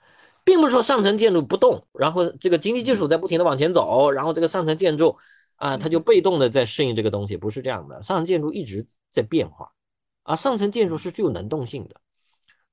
[0.45, 5.15] 并不是说上层建筑不动，然后这个经济基础在不停的往前走，然后这个上层建筑
[5.55, 8.01] 啊，它就被动的在适应这个东西，不是这样的。
[8.03, 9.71] 上层建筑一直在变化，
[10.23, 11.95] 啊，上层建筑是具有能动性的，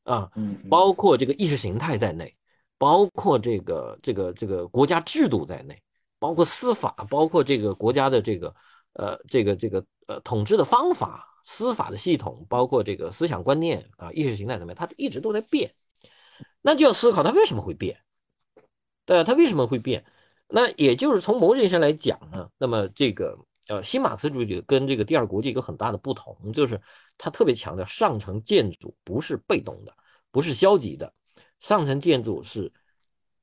[0.03, 0.29] 啊，
[0.69, 2.37] 包括这个意识形态在内，
[2.77, 5.81] 包括这个这个这个国家制度在内，
[6.19, 8.53] 包括司法，包括这个国家的这个
[8.95, 15.73] 呃这个这个呃统治的方法、司法的系统，包括这个思想观念啊、意识形态怎么样，它一直都在变。
[16.63, 17.99] 那就要思考它为什么会变，
[19.07, 20.05] 对它为什么会变？
[20.47, 26.81] 那也就是从某种意义上来讲呢，那么这个呃新马克思主义跟这个第二国际有很大的不同，就是
[27.17, 29.95] 它特别强调上层建筑不是被动的，
[30.31, 31.15] 不是消极的，
[31.61, 32.73] 上层建筑是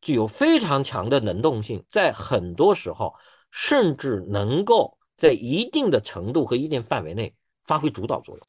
[0.01, 3.15] 具有非常强的能动性，在很多时候
[3.49, 7.33] 甚至能够在一定的程度和一定范围内
[7.63, 8.47] 发挥主导作用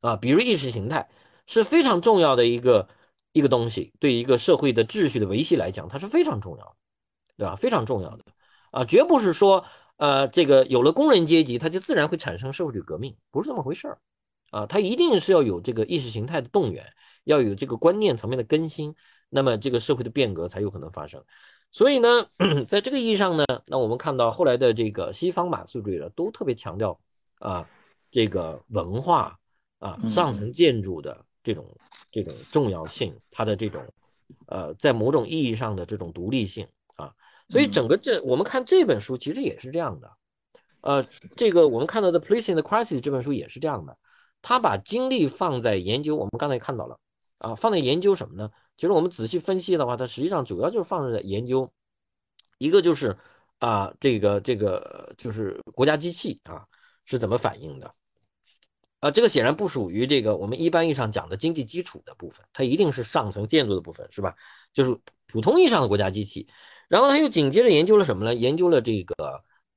[0.00, 1.08] 啊，比如意识形态
[1.46, 2.88] 是非常重要的一个。
[3.38, 6.74] 一个东西对一个社会的秩序的维系来讲，它是非常重要的，
[7.36, 7.54] 对吧？
[7.54, 8.24] 非常重要的
[8.72, 9.64] 啊，绝不是说
[9.96, 13.98] 呃，这个有了工人阶级，它就自然会产生社会主义革命，不是这么回事儿
[14.50, 14.66] 啊。
[14.66, 16.84] 它一定是要有这个意识形态的动员，
[17.24, 18.94] 要有这个观念层面的更新，
[19.28, 21.24] 那么这个社会的变革才有可能发生。
[21.70, 22.26] 所以呢，
[22.66, 26.98] 在这个意义上呢，那我们看到后来的这个西方马克思主义者都特别强调
[27.40, 27.68] 啊，
[28.10, 29.38] 这个文化
[29.78, 31.64] 啊，上层建筑的这种。
[32.10, 33.84] 这种重要性，它的这种，
[34.46, 37.12] 呃，在某种意义上的这种独立性啊，
[37.50, 40.10] 所以整个这我们看这本书其实也是这样的，
[40.80, 41.06] 呃，
[41.36, 43.94] 这个我们看到的《Policing the Crisis》这本书也是这样的，
[44.40, 46.98] 他把精力放在研究，我们刚才看到了
[47.36, 48.50] 啊，放在研究什么呢？
[48.78, 51.70] 其实我们仔细分析的话，它实际上主要就是放在研究，
[52.56, 53.14] 一个就是
[53.58, 56.64] 啊，这个这个就是国家机器啊
[57.04, 57.94] 是怎么反应的。
[59.00, 64.34] 啊，这个显然不属于这个我们一般意义上讲的经济基础的部分，它一定是上层建筑的部分，是吧？
[64.72, 66.48] 就是普通意义上的国家机器。
[66.88, 68.34] 然后他又紧接着研究了什么呢？
[68.34, 69.14] 研究了这个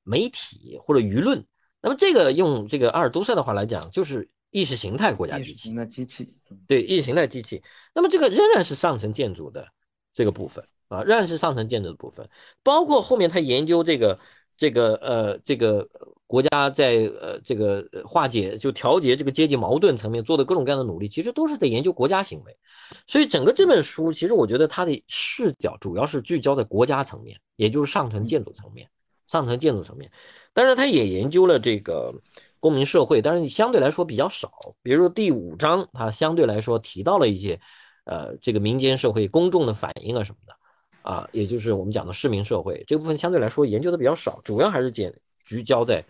[0.03, 1.45] 媒体或者舆论。
[1.81, 5.71] 那么这个用这个阿尔都塞的话来讲，就是意识形态国家机器。
[5.71, 6.33] 那机器，
[6.67, 7.61] 对，意识形态机器。
[7.93, 9.67] 那么这个仍然是上层建筑的
[10.13, 12.29] 这个部分啊，仍然是上层建筑的部分，
[12.63, 14.17] 包括后面他研究这个
[14.57, 15.87] 这个呃这个。
[16.31, 22.57] 国家在呃这个化解就调节这个阶级矛盾层面做的各种各样的努力，其实都是在研究国家行为。
[23.05, 28.87] 所以整个这本书，其实我觉得它的视角主要是聚焦在国家层面，也就是上层建筑层面。
[29.27, 30.09] 上层建筑层面，
[30.53, 32.13] 当然他也研究了这个
[32.61, 34.49] 公民社会，但是相对来说比较少。
[34.81, 37.59] 比如说第五章，它相对来说提到了一些
[38.05, 40.55] 呃这个民间社会公众的反应啊什么的
[41.01, 46.03] 啊，也就是我们讲的市民社会这部分相对来说研究的比较少，主要还是简聚焦在。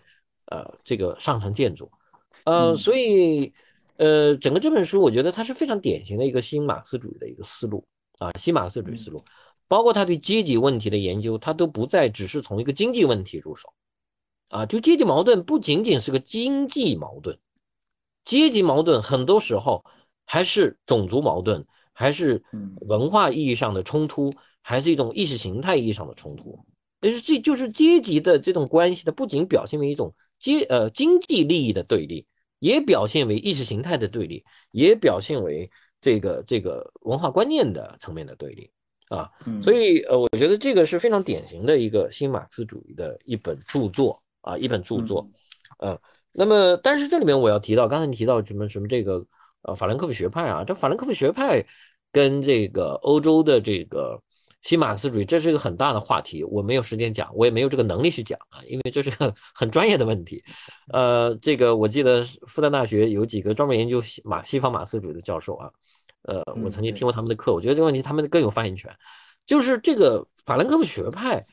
[0.46, 1.90] 呃，这个上层建筑，
[2.44, 3.50] 呃，所以，
[3.96, 7.82] 呃，整个这本书，我觉得它是非常典型的一个新马克思主义的一个思路
[8.18, 9.22] 啊，新马克思主义思路，
[9.66, 13.72] 包括他对阶级问题的研究，他都不再只是从一个经济问题入手，
[14.50, 17.38] 啊，就阶级矛盾不仅仅是个经济矛盾，
[18.24, 19.82] 阶级矛盾很多时候
[20.26, 22.44] 还是种族矛盾，还是
[22.80, 26.64] 文化意义上的冲突，还是一种意识形态意义上的冲突。
[27.00, 32.24] 也是这就是阶级的这种关系，它不仅表现为一种阶呃经济利益的对立，
[32.60, 35.68] 也表现为意识形态的对立，也表现为
[36.00, 38.70] 这个这个文化观念的层面的对立
[39.08, 39.28] 啊。
[39.60, 45.28] 所以呃，我觉得这个是非常典型的一个新马克思主义的一本著作啊，一本著作。
[45.80, 46.00] 呃，
[46.34, 49.26] 那么但是这里面我要提到，刚才你提到什么什么这个
[49.62, 51.66] 呃法兰克福学派啊，这法兰克福学派
[52.12, 54.22] 跟这个欧洲的这个。
[54.62, 60.42] 新马克思主义，这是一个很大的话题，我没有时间讲，我也没有这个能力去讲啊，因为这是个很专业的问题。
[60.92, 65.70] 呃，这个我记得复旦大学有几个专门研究西马西方马克思主义的教授啊，
[66.22, 68.90] 呃，我曾经听过他们的课，我觉得这个问题他们更有发言权。
[69.44, 71.44] 就是这个法兰克福学派，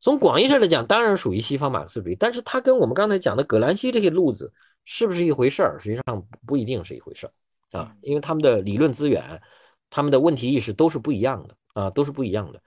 [0.00, 4.52] 从广义上来讲，当然属于西方马克思主义，但是它跟我们刚才讲的葛兰西这些路子
[4.84, 5.78] 是不是一回事儿？
[5.78, 9.40] 实际上不一定是一回事儿啊，因为他们的理论资源、
[9.88, 12.62] 他们的问题意识都是不一样的啊，都是不一样的。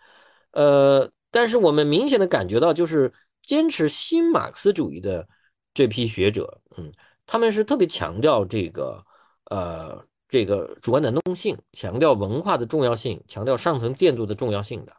[0.51, 3.11] 呃，但是我们明显的感觉到，就是
[3.43, 5.27] 坚持新马克思主义的
[5.73, 6.91] 这批学者，嗯，
[7.25, 9.03] 他们是特别强调这个
[9.49, 14.93] 呃这个主观能动性，强调文化的重要性，强调上层建筑的重要性的。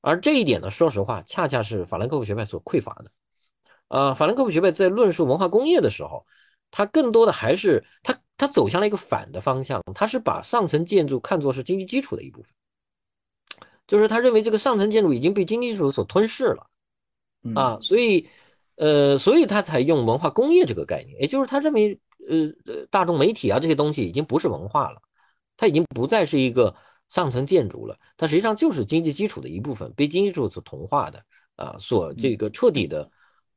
[0.00, 3.10] 而这一点呢，说实话，恰恰是法兰克福学派所匮乏的。
[3.88, 6.26] 呃，法兰克福学派在论述文化工业的时候，
[6.70, 12.52] 它更多的还是它它走向了一个反的方向，它是把上层建筑看作是经济基础的一部分，
[13.86, 16.66] 就是他认为这个上层建筑已经被经济基础所吞噬了
[17.54, 18.28] 啊，所以
[18.76, 22.36] 呃，所以他才用文化工业这个概念，也就是他认为呃
[22.72, 25.00] 呃大众媒体啊这些东西已经不是文化了，
[25.56, 26.74] 它已经不再是一个。
[27.08, 31.22] 上层建筑了，它实际上就是经济基础的一部分，被经济基础所同化的
[31.54, 33.08] 啊，所这个彻底的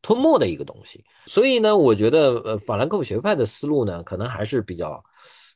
[0.04, 1.04] 吞没的一个东西。
[1.26, 5.04] 所以呢，我觉得呃，法兰克福学派的思路呢，可能还是比较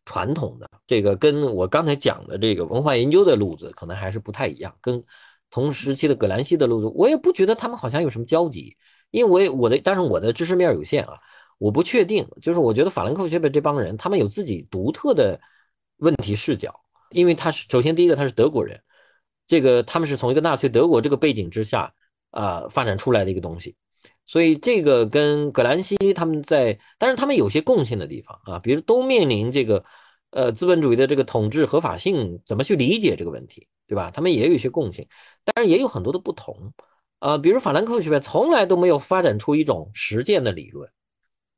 [0.06, 0.70] 传统的。
[0.86, 4.76] 这个跟我刚才讲的这个文化研究的路子可能还是不太一样。
[4.82, 5.02] 跟
[5.50, 8.76] 同时期的葛兰西的路子，我也不觉得他们好像有什么交集，
[9.12, 11.20] 因为我的，但是我的知识面有限啊，
[11.58, 12.28] 我不确定。
[12.42, 15.40] 就是我觉得法兰克福学派这帮人，他们有自己独特的
[15.98, 16.74] 问题视角。
[17.12, 18.82] 因为他是首先第一个他是德国人，
[19.46, 21.94] 这个他们是从一个纳粹德国这个背景之下
[22.32, 23.76] 啊发展出来的一个东西，
[24.26, 29.84] 所以这个跟葛兰西他们在，但是他们有些共性的地方啊，比如都面临这个
[30.32, 34.12] 呃资本主义的这个统治合法性怎么去理解这个问题，对吧？
[34.12, 35.08] 他们也有一些共性，
[35.44, 36.74] 当然也有很多的不同
[37.20, 40.90] 啊，比如法兰克福学派从来都没有发展出一种实践的理论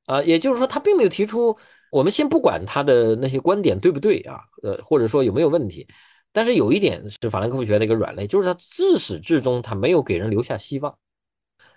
[0.06, 1.58] 啊，也就是说他并没有提出。
[1.92, 5.88] 我们先不管他的那些观点对不对啊，呃，或者说有没有问题，
[6.34, 10.94] 但是有一点是法兰克福学的一个软肋，就是他自始至终他没有给人留下希望，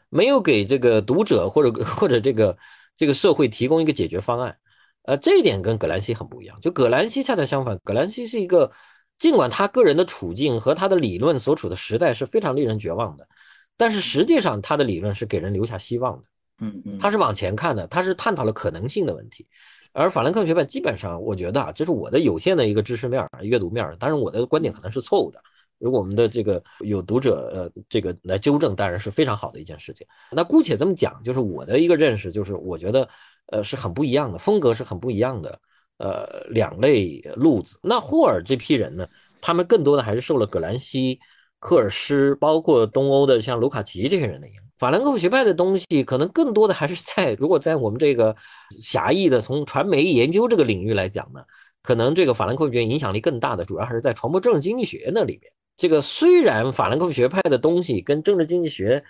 [0.08, 2.56] 没有给这个读者或者或者这个
[2.94, 4.56] 这个社会提供一个解决方案，
[5.02, 6.60] 呃，这一点跟葛兰西很不一样。
[6.60, 8.70] 就葛兰西恰恰相反，葛兰西是一个
[9.18, 13.28] 尽管他个人的处境和他的理论所处的时代是非常令人绝望的，
[13.76, 16.24] 但是实际上他的理论是给人留下希望的，
[16.60, 19.46] 嗯嗯，他是往前看的，他是探讨了可能性的问题。
[19.92, 23.96] 而法兰克福学派基本上，我觉得啊，这是我的有限的一个知识面儿、阅读面儿。
[23.96, 25.42] 当然，我的观点可能是错误的。
[25.78, 30.06] 如果我们的这个有读者呃，这个来纠正，当然是非常好的一件事情。
[30.30, 33.08] 那姑且这么讲，就是我的一个认识，就是我觉得
[33.46, 35.58] 呃是很不一样的，风格是很不一样的。
[35.98, 37.76] 呃，两类路子。
[37.82, 39.04] 那霍尔这批人呢，
[39.40, 41.18] 他们更多的还是受了葛兰西、
[41.58, 44.62] 科尔施，包括东欧的像卢卡奇这些人的影响。
[44.76, 48.36] 法兰克福学派的东西，可能更多的还是在 如果在我们这个
[48.80, 51.42] 狭义的从传媒研究这个领域来讲呢，
[51.82, 55.50] 可能这个法兰克福学影响力更大的，主要还是在传播政治经济学那里面。
[55.78, 59.02] 这个虽然法兰克福学派的东西跟政治经济学，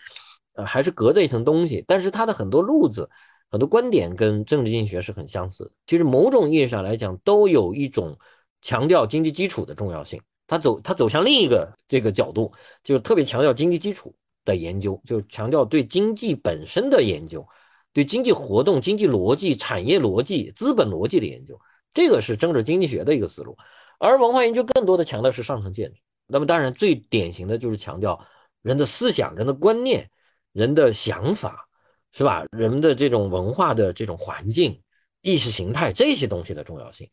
[0.53, 3.11] 呃，还是隔着一层东西，但是它的很多路子、
[3.51, 5.73] 很多观点跟政治经济学是很相似。
[5.87, 8.17] 其实某种意义上来讲，都有一种
[8.63, 10.21] 强调经济基础的重要性。
[10.47, 12.53] 它走，它走向另一个这个角度，
[12.85, 14.15] 就是特别强调经济基础。
[14.45, 17.47] 的研究就强调对经济本身的研究，
[17.93, 21.61] 对经济活动、经济逻辑、产业逻辑、资本逻辑的研究，
[21.93, 23.59] 这个是政治经济学的一个思路。
[23.99, 25.99] 而文化研究更多的强调是上层建筑。
[26.29, 28.25] 那么当然最典型的就是强调
[28.63, 30.09] 人的思想、人的观念、
[30.53, 31.67] 人的想法，
[32.13, 32.45] 是吧？
[32.53, 34.81] 人的这种文化的这种环境、
[35.23, 37.09] 意识形态这些东西的重要性。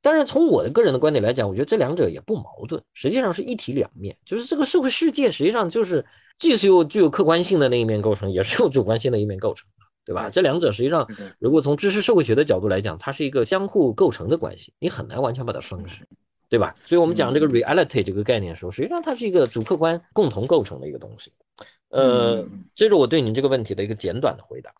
[0.00, 4.16] 但是从我的个人的观点来讲，我觉得这两者也不矛盾，实际上是一体两面。
[4.24, 6.04] 就是这个社会世界实际上就是。
[6.36, 10.28] 既是由具有客观性的那一面构成，也是由主观性的一面构成的，对吧？
[10.28, 15.92] 这两者实际上，如果从知识社会学的角度来讲，它是一个相互构成的关系，你很难完全把它分开，
[16.48, 16.74] 对吧？
[16.84, 21.32] 所以我们讲这个 reality 这个概念的时候，实际上它是一个主客观共同构成的一个东西。
[21.88, 24.72] 呃，这是我对您这个问题的一个简短的回答。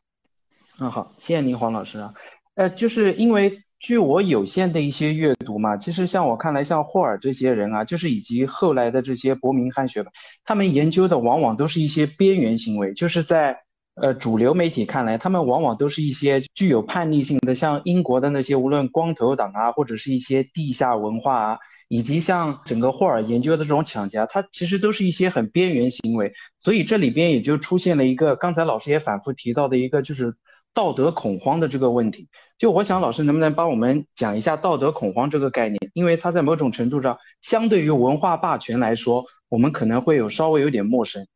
[0.78, 2.14] 嗯，好，谢谢您，黄老师啊。
[2.54, 3.60] 呃，就是因为。
[3.80, 10.10] 据我有限的一些阅读嘛，其实像我看来，像霍尔这些人啊，就是以及后来的这些伯明翰学派，
[10.42, 13.58] 他们研究的往往都是一些边缘行为，就是在
[13.94, 30.34] 呃主流媒体看来，他们往往都是一些具有叛逆性的，像英国的那些无论光头党啊，或者是一些地下文化啊，以及像整个霍尔研究的这种抢家，它其实都是一些很边缘行为，所以这里边也就出现了一个刚才老师也反复提到的一个就是
[30.74, 32.28] 道德恐慌的这个问题。
[32.58, 35.78] 就我想，老师能不能帮我们讲一下道德恐慌这个概念？
[35.92, 41.26] 因为它在某种程度上，相对于文化霸权来说，我们可能会有稍微有点陌生。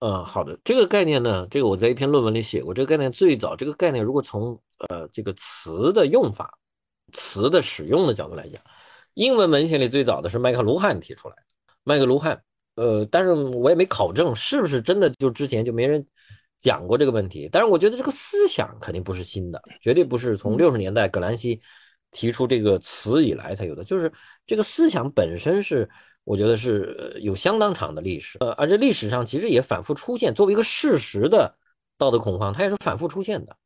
[0.00, 2.72] 嗯，好的，这个概念呢，这个我在一篇论文里写过。
[2.72, 6.56] 这个概念最早，这个概念如果从呃这个词的用法、
[7.12, 8.62] 词的使用的角度来讲，
[9.14, 11.34] 英文文献里最早的是麦克卢汉提出来。
[11.82, 12.40] 麦克卢汉，
[12.76, 16.06] 呃，但是我也没考证是不是真的，就之前就没人
[16.60, 17.48] 讲过这个问题。
[17.50, 21.60] 但是我觉得这个思想肯定不是新的，绝对不是从六十年代葛兰西
[22.12, 24.12] 提出这个词以来才有的，就是
[24.46, 25.90] 这个思想本身是，
[26.28, 31.56] 我觉得是有相当长的历史，呃，而这历史上其实也反复出现，作为一个事实的
[31.96, 33.56] 道德恐慌，它也是反复出现的。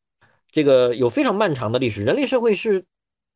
[0.49, 2.85] 这个有非常漫长的历史，人类社会是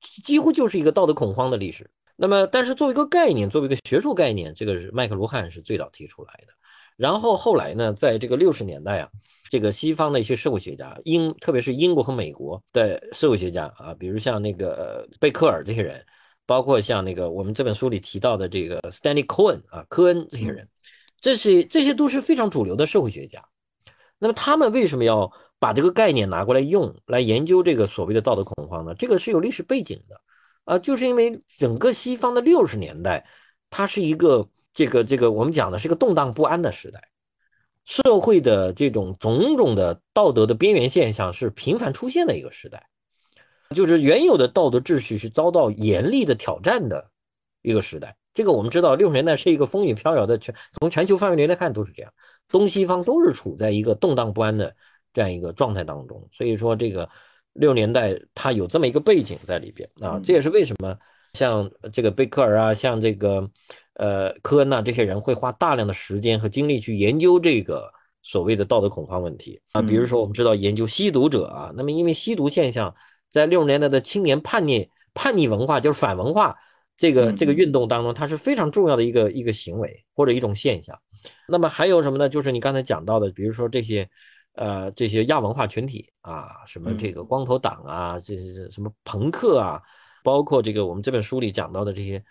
[0.00, 1.90] 几乎就是一个道德恐慌的历史。
[2.14, 6.52] 那么，但是作为一个概念，作为一个学术概念，这个是麦克卢汉是最早提出来的。
[6.96, 9.08] 然后后来呢，在这个六十年代啊，
[9.50, 16.06] 这个西方的一些社会学家，英特别是英国和美国的社会学家啊，比如像那个贝克尔这些人，
[16.46, 20.68] 包括像那个我们这本书里提到的这个 Stanley Cohen 啊，科恩这些人，
[21.20, 23.44] 这是这些都是非常主流的社会学家。
[24.18, 28.94] 那么他们为什么要把这个概念拿过来用来研究这个所谓的道德恐慌呢？
[28.94, 30.20] 这个是有历史背景的。
[30.64, 33.24] 啊，就是因为整个西方的六十年代，
[33.70, 37.00] 它是一个这个这个我们讲的是一个动荡不安的时代，
[37.84, 42.88] 社会的这种种种的道德的边缘现象是频繁出现的一个时代，
[43.74, 47.10] 就是原有的道德秩序是遭到严厉的挑战的
[47.62, 48.16] 一个时代。
[48.34, 52.12] 这个我们知道，六十年代是一个风雨飘摇的全，从全球范围内来看都是这样，
[52.48, 54.74] 东西方都是处在一个动荡不安的
[55.12, 57.08] 这样一个状态当中，所以说这个。
[57.58, 60.94] 六年代，它有这么一个背景在里边啊，这也是为什么
[61.32, 63.50] 像这个贝克尔啊，像这个
[63.94, 67.90] 呃科恩呐这些人会花大量的时间和精力去研究这个
[68.20, 69.80] 所谓的道德恐慌问题啊。
[69.80, 72.94] 比如说，我们知道研究吸毒者啊，那么因为吸毒现象
[73.36, 76.56] 在六十年代的青年叛逆叛逆文化，就是反文化
[76.96, 80.98] 这个这个运动当中，它是非常重要的一个一个行为或者一种现象。
[81.46, 82.28] 那么还有什么呢？
[82.28, 84.08] 就是你刚才讲到的，比如说这些。
[84.58, 89.82] 呃，这些亚文化群体啊，什么这个光头党啊，这些什么朋克啊，
[90.24, 92.24] 包括这个我们这本书里讲到的这些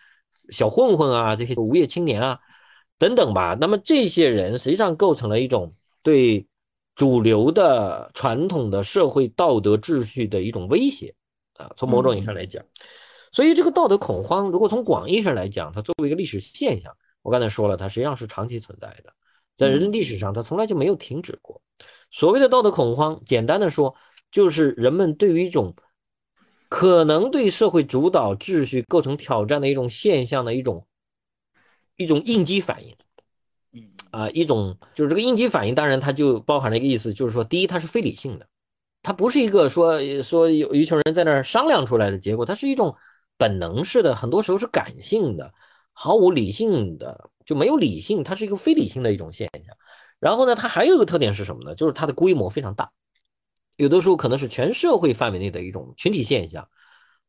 [0.50, 2.40] 小混混啊，这些无业青年啊，
[2.98, 3.56] 等等吧。
[3.62, 6.48] 那么这些人实际上构成了一种对
[6.96, 11.14] 主流的传统的社会道德秩序的一种威胁
[11.58, 11.70] 啊。
[11.76, 12.64] 从某种意义上来讲，
[13.32, 19.14] 所以这个道德恐慌，如果从广义上来讲，它作为一个历史现象，我刚才说了，它实际上是长期存在的，
[19.56, 21.62] 在人类历史上，它从来就没有停止过。
[22.12, 23.94] 所谓的道德恐慌，简单的说，
[24.32, 25.76] 就是人们对于一种
[26.70, 30.88] 可能对社会主导秩序构成挑战的一种现象的一种
[31.98, 32.96] 一种应激反应。
[34.16, 38.48] 嗯啊，一种就是这个应激反应，当然它就包含了一个意思，就是说，第一，它是非理性的，
[39.04, 42.96] 它不是一个说说有一群人在那儿商量出来的结果，它是一种
[43.38, 45.54] 本能式的，很多时候是感性的，
[45.92, 49.76] 毫无理性的，就没有理性，它是一个非理性的一种现象。
[50.20, 51.76] 然后呢，它还有一个特点是什么呢？
[51.76, 52.90] 就是它的规模非常大，
[53.76, 56.70] 有的时候可能是全社会范围内的一种群体现象，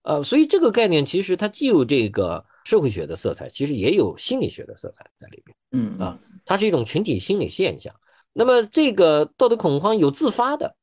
[0.03, 7.95] 呃，所以这个概念其实它既有这个社会学的色彩，其实也有心理学的色彩在里边，嗯啊，它是一种群体心理现象。
[8.33, 10.75] 那么这个道德恐慌有自发的，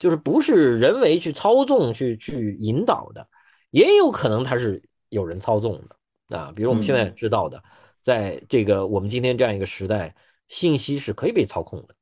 [0.00, 3.28] 就是不是人为去操纵去去引导的，
[3.70, 5.80] 也有可能它是有人操纵
[6.28, 7.62] 的啊，比如我们现在知道的，
[8.02, 10.12] 在这个我们今天这样一个时代。
[10.46, 11.94] 信息是可以被操控的，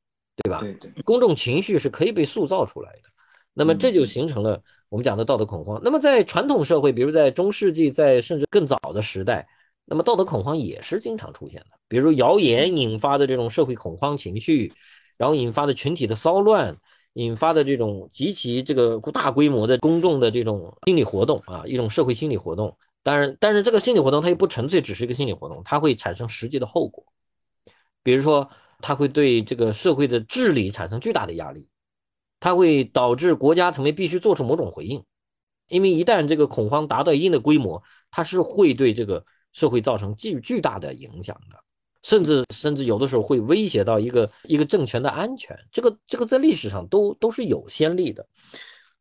[0.43, 0.59] 对吧？
[0.61, 3.09] 对对，公众情绪是可以被塑造出来的。
[3.55, 5.81] 那么这就形成了我们讲的道德恐慌。
[5.83, 9.47] 那么在传统社会，比如在中世纪，在甚至更早的时代，
[9.85, 11.79] 那么道德恐慌也是经常出现的。
[11.93, 14.73] 比如谣言引发的这种社会恐慌情绪，
[15.19, 16.75] 然后引发的群体的骚乱，
[17.13, 22.75] 引发的这种极其这个大规模的公众的这种心理活动啊，一种社会心理活动。
[23.03, 27.05] 当然，但是这个心理活动它又不纯粹只是一个心理活动，它会产生实际的后果。
[28.03, 28.49] 比如说，
[28.81, 31.69] 它会对这个社会的治理产生巨大的压力，
[32.41, 35.05] 它会导致国家层面必须做出某种回应，
[35.69, 39.23] 因为一旦这个恐慌达到一定的规模，它是会对这个
[39.53, 41.63] 社会造成巨巨大的影响的，
[42.03, 45.59] 甚至甚至有的时候会威胁到一个一个政权的安全。
[45.71, 48.27] 这个这个在历史上都都是有先例的，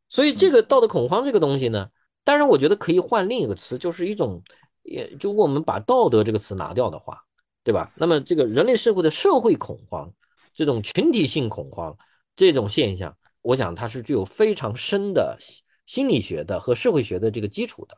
[0.08, 1.88] 所以这个道德恐慌这个东西呢，
[2.24, 4.42] 当然我觉得可以换另一个词，就是一种，
[4.82, 7.22] 也就我们把道德这个词拿掉的话。
[7.64, 7.92] 对吧？
[7.94, 10.12] 那么这个人类社会的社会恐慌，
[10.52, 11.96] 这种群体性恐慌
[12.34, 15.38] 这种现象，我想它是具有非常深的
[15.86, 17.96] 心理学的和社会学的这个基础的，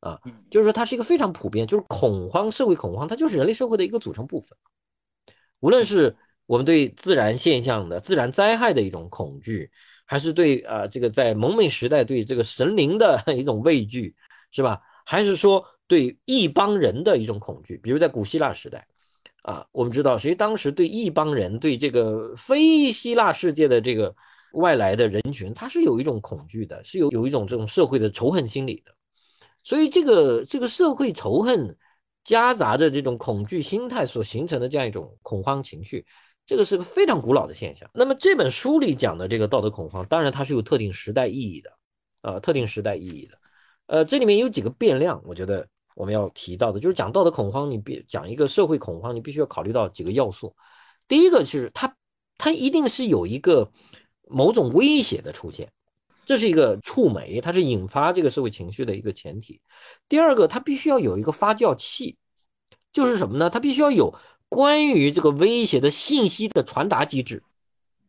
[0.00, 0.20] 啊，
[0.50, 4.56] 就是说它是一个非常普遍，就是恐慌，社会恐慌，它就是人类社会的一个组成部分。
[5.60, 9.70] 无论是我们对自然现象的自然灾害的一种恐惧，
[10.06, 14.14] 还是对啊这个在蒙昧时代对这个神灵的 一种畏惧，
[14.50, 14.80] 是吧？
[15.04, 15.64] 还是说？
[15.88, 18.86] 对一帮人的一种恐惧，比如在古希腊时代，
[19.40, 24.14] 啊，我们知道，实际当时对一帮人，对这个非希腊世界的这个
[24.52, 28.94] 外来的人群，他是有一种恐惧的，是有有一种这种社会的仇恨心理的。
[29.68, 31.76] 所以，这个这个社会仇恨
[32.24, 36.06] 夹杂着这种恐惧心态所形成的这样一种恐慌情绪，
[36.46, 37.86] 这个是个非常古老的现象。
[37.92, 41.70] 那么这本书里讲的这个道德恐慌，当然它是有特定时代意义的，
[42.22, 43.38] 呃，特定时代意义的。
[43.88, 50.56] 呃，这里面有几个变量，我觉得我们要提到的，就是讲道德恐慌，你必讲一个社会恐慌，你必须要考虑到几个要素。
[51.06, 51.94] 第一个就是它，
[52.38, 53.70] 它一定是有一个
[54.28, 55.70] 某种威胁的出现。
[56.28, 59.62] 这是一个触媒，它是引发这个社会情绪的一个前提。
[60.10, 62.18] 第二个，它必须要有一个发酵器，
[62.92, 63.48] 就是什么呢？
[63.48, 64.14] 它必须要有
[64.46, 67.42] 关于这个威胁的信息的传达机制。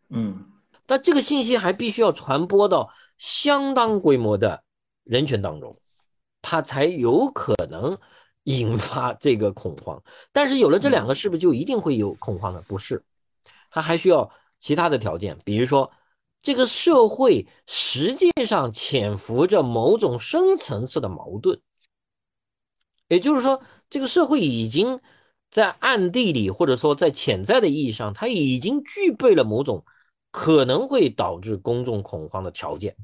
[0.09, 0.51] 嗯，
[0.85, 4.63] 但这个信息还必须要传播到相当规模的
[5.05, 5.79] 人群当中，
[6.41, 7.97] 它才有可能
[8.43, 10.03] 引发这个恐慌。
[10.33, 12.61] 但是有了这两个，是不是就一定会有恐慌呢？
[12.67, 13.01] 不是，
[13.71, 15.89] 它还需要其他的条件，比如说。
[16.41, 21.59] 这个社会实际上潜伏着某种深层次的矛盾，
[23.07, 25.01] 也就是说，这个社会已经
[25.51, 29.83] 在暗地里，或者说在潜在的意义上，它已经具备了某种
[30.31, 32.95] 可能会导致公众恐慌的条件，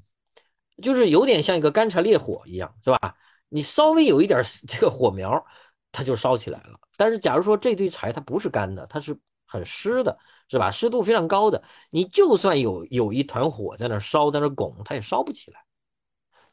[0.81, 3.15] 就是有点像一个干柴烈火一样，是吧？
[3.49, 5.43] 你稍微有一点 这个火苗，
[5.91, 6.79] 它就烧起来了。
[6.97, 10.17] 但是，假如说这堆柴它不是干的，它是很湿的。
[10.47, 10.69] 是吧？
[10.69, 15.59] 湿度非常高的，你就算有有一团火在那烧，在那拱，它也烧不起来。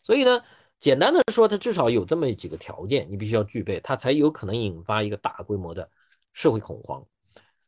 [0.02, 0.42] 所以呢，
[0.80, 5.86] 简单的说，它至少有这么几个条件，你必须要具备，它才有可能引发一个大规模的
[6.32, 7.06] 社会恐慌。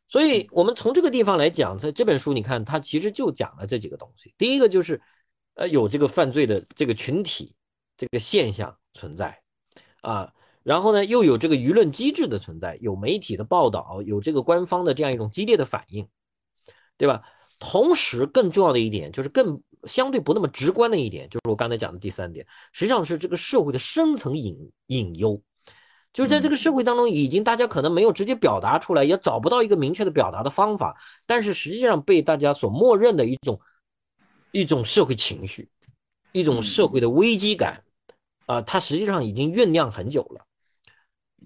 [0.07, 4.33] 所以，我们从这个地方来讲，在这本书，你看它其实就讲了这几个东西。
[4.35, 4.99] 第一个就是，
[5.53, 7.55] 呃，有这个犯罪的这个群体
[7.95, 9.39] 这个现象存在，
[10.01, 10.33] 啊。
[10.65, 16.07] 然后呢，又有这个舆论机制的存在，有媒体的报道，有这个官方的这样一种激烈的反应，
[16.97, 17.21] 对吧？
[17.59, 25.39] 同时，更重要的一点就是更相对不那么直观的一点，就是我刚才讲的第三点，实际上是这个社会的深层隐隐忧，
[26.11, 30.97] 就是在这个社会当中，已经大家可能没有直接表达出来，也找不到一个明确的表达的方法，
[31.27, 33.59] 但是实际上被大家所默认的一种
[34.51, 35.69] 一种社会情绪，
[36.31, 37.83] 一种社会的危机感，
[38.47, 40.43] 啊，它实际上已经酝酿很久了。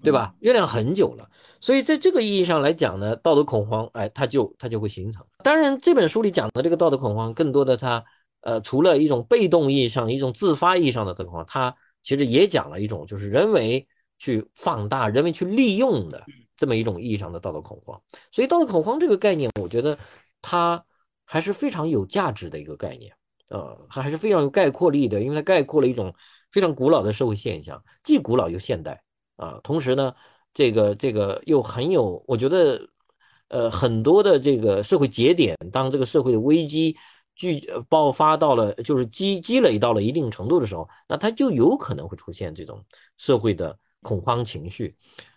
[0.02, 0.34] 对吧？
[0.40, 1.28] 月亮很久了，
[1.60, 5.24] 所以在这个意义上来讲呢，道德恐慌，哎，它就它就会形成。
[5.44, 8.02] 当然，这本书里讲的这个道德恐慌，更多的它，
[8.40, 13.86] 呃，除了一种被动意义上、一种自发意义上的恐慌，它其实也讲了一种就是人为
[14.18, 16.24] 去放大、人为去利用的
[16.56, 18.00] 这么一种意义上的道德恐慌。
[18.32, 19.98] 所以，道德恐慌这个概念，我觉得
[20.40, 20.82] 它
[21.26, 23.12] 还是非常有价值的一个概念，
[23.50, 26.14] 呃，它还是非常有概括力的，因为它概括了一种
[26.50, 29.02] 非常古老的社会现象，既古老又现代。
[29.40, 30.14] 啊，同时呢，
[30.52, 32.78] 这个这个又很有，我觉得，
[33.48, 36.94] 呃，很多的这个社会节点，当这个社会的危机
[37.34, 42.84] 聚爆发到了，就是积积累到了一定程度的时候，那它就有可能会出现这种
[43.16, 44.94] 社会的恐慌情绪。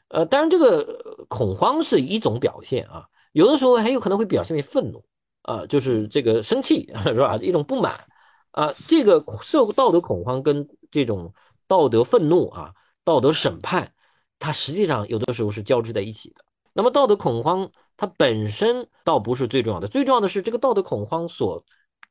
[0.10, 5.02] 呃，当然这个恐慌是一种表现啊，有的时候还有可能会表现为愤怒
[5.44, 7.38] 啊，就是这个生气 是吧？
[7.38, 8.06] 一种不满
[8.52, 11.34] 啊，这个社会道德恐慌跟这种
[11.70, 12.74] 道德愤怒啊。
[13.04, 13.94] 道德审判，
[14.40, 16.44] 它实际上有的时候是交织在一起的。
[16.74, 21.64] 那么道德恐慌，它本身倒不是最重要的，最重要的是这个道德恐慌所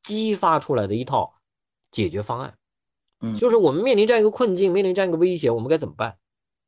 [0.03, 1.35] 激发出来的一套
[1.91, 2.55] 解决方案。
[3.21, 6.17] 嗯，就是我们面临这样一个困境，面临这样一个威胁，我们该怎么办？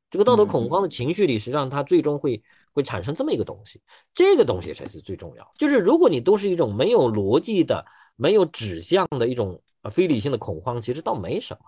[0.09, 2.41] 这个道德恐慌的情绪里，实际上它最终会
[2.73, 3.81] 会产生这么一个东西，
[4.13, 5.51] 这个东西才是最重要。
[5.57, 9.61] 就是如果你都是一种没有逻辑的、没有指向的一种
[9.91, 11.65] 非理性的恐慌，其实倒没什么，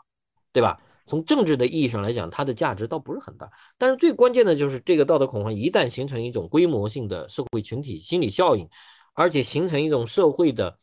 [0.53, 0.79] 对吧？
[1.07, 3.49] 从政治的意义上来讲，它的价值倒不是很大。
[3.77, 8.69] 但是最关键的就是这个道德恐慌一旦形成一种规模性的社会群体心理效应，
[9.13, 10.77] 而且形成一种社会的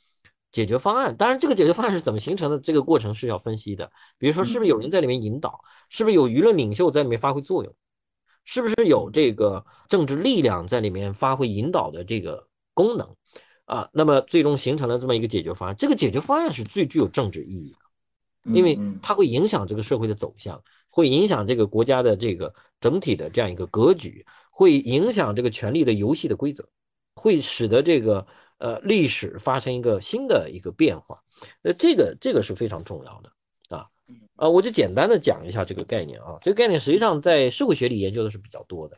[0.51, 1.17] 解决方案。
[1.17, 3.91] 当然，这个解决方案是怎么形成的，这个过程是要分析的。
[4.19, 5.61] 比如说，是不是有人在里面引导？
[5.91, 7.75] 是不是有舆论领袖在里面发挥作用？
[8.47, 13.09] 是不是有这个政治力量在里面发挥引导的这个功能？
[13.67, 15.75] 啊，那么最终形成了这么一个解决方案。
[15.77, 17.84] 这个解决方案是最具有政治意义的。
[18.45, 26.69] 因为它会影响这个社会的走向，会影响这个国家的这个整体的这样一个格局，会影响这个权力的游戏的规则，
[27.15, 28.27] 会使得这个
[28.59, 31.23] 呃历史发生一个新的一个变化。
[31.63, 33.87] 呃，这个这个是非常重要的啊
[34.37, 36.39] 啊，我就简单的讲一下这个概念啊。
[36.41, 38.97] 这个概念实际上在社会学里研究的是比较多的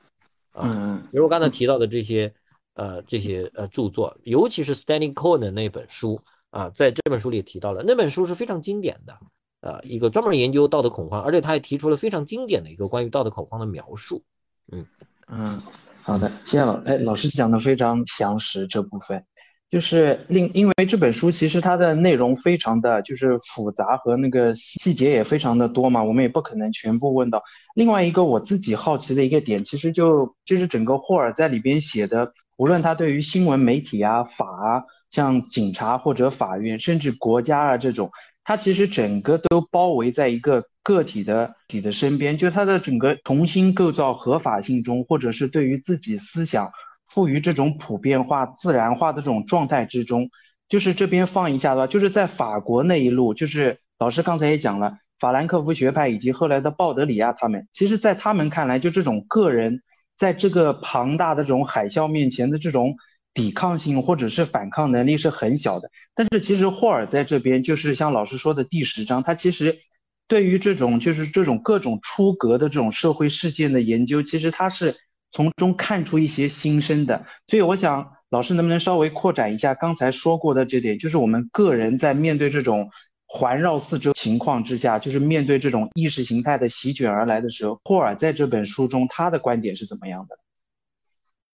[0.53, 2.33] 啊，比如我刚才提到的这些
[2.75, 6.21] 呃这些呃著作，尤其是 Stanley Cohen 的那本书
[6.51, 9.15] 啊，在这本书里提到了，那本书是非常经典的。
[9.61, 14.23] 呃，一个专门研究道德恐慌，而且他也提出了非常经典的一个关于道德恐慌的描述。
[14.71, 14.87] 嗯
[15.29, 15.61] 嗯，
[16.03, 19.25] 好的，谢谢老哎，老师讲的非常详实这部分。
[19.69, 27.43] 就是另因为这本书其实它的内容非常的就是复杂和那个细节也非常的多嘛，我们也不可能全部问到。
[27.75, 34.85] 另外一个我自己好奇的一个点，其实就就是整个霍尔在里边写的，无论他对于新闻媒体啊、法啊，
[35.17, 38.11] 像警察或者法院，甚至国家啊这种，
[38.45, 46.71] 它其实整个都包围在一个个体的体的身边，就它的整个重新构造合法性中，或者是对于自己思想。
[47.09, 50.29] 赋予这种普遍化、自然化的这种状态之中，
[50.69, 59.83] 就是这边放一下的话，就是在法国那一路，就是老师刚才也讲了，法兰克福学派以及后来的鲍德里亚他们，其实在他们看来，就这种个人
[60.19, 62.97] 在这个庞大的这种海啸面前的这种
[63.37, 65.89] 抵抗性或者是反抗能力是很小的。
[66.13, 69.79] 但是其实霍尔在这边，就是像老师说的第十章，他其实
[70.27, 74.97] 对于这种就是这种各种出格的这种社会事件的研究，其实他是。
[75.33, 82.89] 从中看出一些新生的，所以我想老师能不能稍微扩展一下刚才说过的这点，就是我们个人在面对这种
[83.27, 90.39] 环绕四周情况之下，就是面对这种意识形态的席卷而来的时候，霍尔在这本书中他的观点是怎么样的？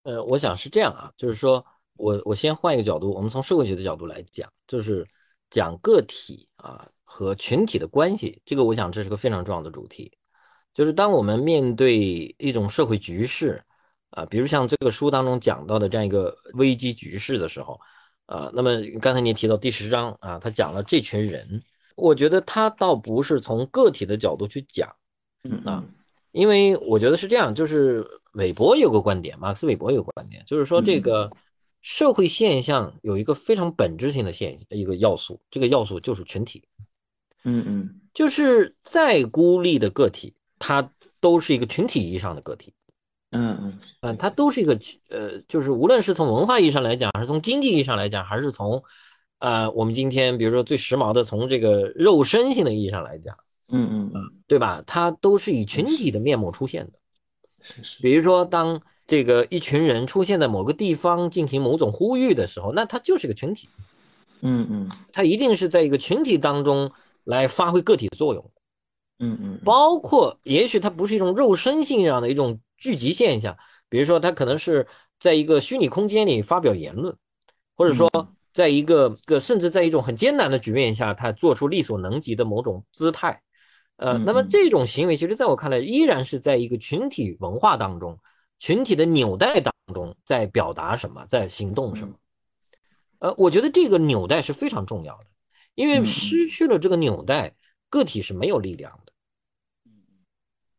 [0.03, 1.65] 呃，我想是这样啊，就是说
[2.03, 5.07] 我我先换一个角度，我们从社会学的角度来讲，就是
[5.49, 10.11] 讲个体啊和群体的关系，这个我想这是个非常重要的主题，
[10.73, 13.63] 就是当我们面对一种社会局势。
[14.15, 17.79] 啊，比如像这个书当中讲到的这样一个危机局势的时候，
[18.27, 18.69] 啊，那么
[19.01, 21.63] 刚才您提到第十章啊，他讲了这群人，
[21.95, 24.87] 我觉得他倒不是从个体的角度去讲，
[25.65, 25.83] 啊，
[26.31, 31.31] 因为我觉得是这样，就是韦伯有个观点，马克思韦伯有个观点，就是说这个
[31.83, 36.63] 社会现象有一个非常本质性的现一个要素，这个要素就是群体，
[37.43, 42.73] 嗯嗯，就是再孤立的个体，它都是一个群体意义上的个体。
[43.31, 44.79] 嗯嗯嗯，它都是一个
[45.09, 48.81] 呃，就是无论是从文化意义上来讲，还是从经济意义上来讲，还是从
[49.39, 53.35] 呃我们今天比如说最时髦的从这个肉身性的意义上来讲，
[53.71, 54.81] 嗯嗯嗯，对吧？
[54.87, 56.93] 它都是以群体的面目出现的。
[58.01, 63.69] 比如说，当这个一群人出现在某个地方进行某种呼吁的时候，那它就是个群体。
[64.41, 66.91] 嗯嗯，它一定是在一个群体当中
[67.23, 68.51] 来发挥个体作用。
[69.19, 72.59] 嗯嗯，包括也许它不是一种肉身性上的一种。
[72.75, 73.55] 聚集现象，
[73.87, 74.85] 比如说他可能是
[75.17, 77.15] 在一个虚拟空间里发表言论，
[77.77, 78.11] 或者说
[78.51, 83.41] 在一个个甚至在一种很艰难的局面下，他做出力所能及的某种姿态，
[83.95, 88.19] 呃，那么这种行为其实在我看来依然是在一个群体文化当中、
[88.59, 92.15] 群体的纽带当中在表达什么，在行动什么。
[93.19, 95.25] 呃，我觉得这个纽带是非常重要的，
[95.75, 97.55] 因为失去了这个纽带，
[97.89, 99.13] 个体是没有力量的。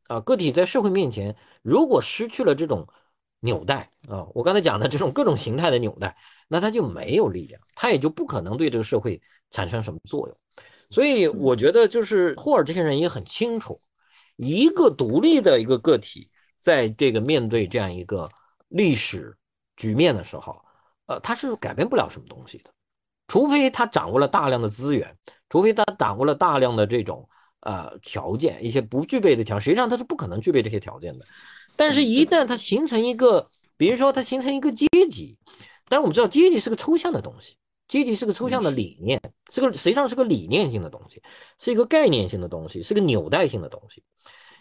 [0.08, 2.86] 啊，个体在社会面前，如果失去了这种
[3.40, 6.16] 纽带啊，我刚才讲的这种各种形态的纽带，
[6.48, 9.20] 那他就没有力量，他也就不可能对这个社会
[9.50, 10.36] 产生什么作用。
[10.90, 13.80] 所以我觉得，就是霍尔这些人也很清楚，
[14.36, 16.30] 一个独立的一个个体，
[16.64, 18.26] 在这个面对这样一个
[18.68, 19.36] 历史
[19.76, 20.56] 局面的时候，
[21.04, 22.70] 呃，他是改变不了什么东西的，
[23.28, 25.14] 除非他掌握了大量的资源，
[25.50, 27.28] 除非他掌握了大量的这种。
[27.66, 31.24] 呃，条件一些不具备的条，实际上他是不可能具备这些条件的。
[31.74, 33.48] 但是，一旦它形成一个，
[33.78, 35.38] 比如说它形成一个阶级，
[35.88, 37.56] 但是我们知道阶级是个抽象的东西，
[37.88, 39.18] 阶级是个抽象的理念，
[39.50, 41.22] 是个实际上是个理念性的东西，
[41.58, 44.02] 是一个概念性的东西，是个纽带性的东西。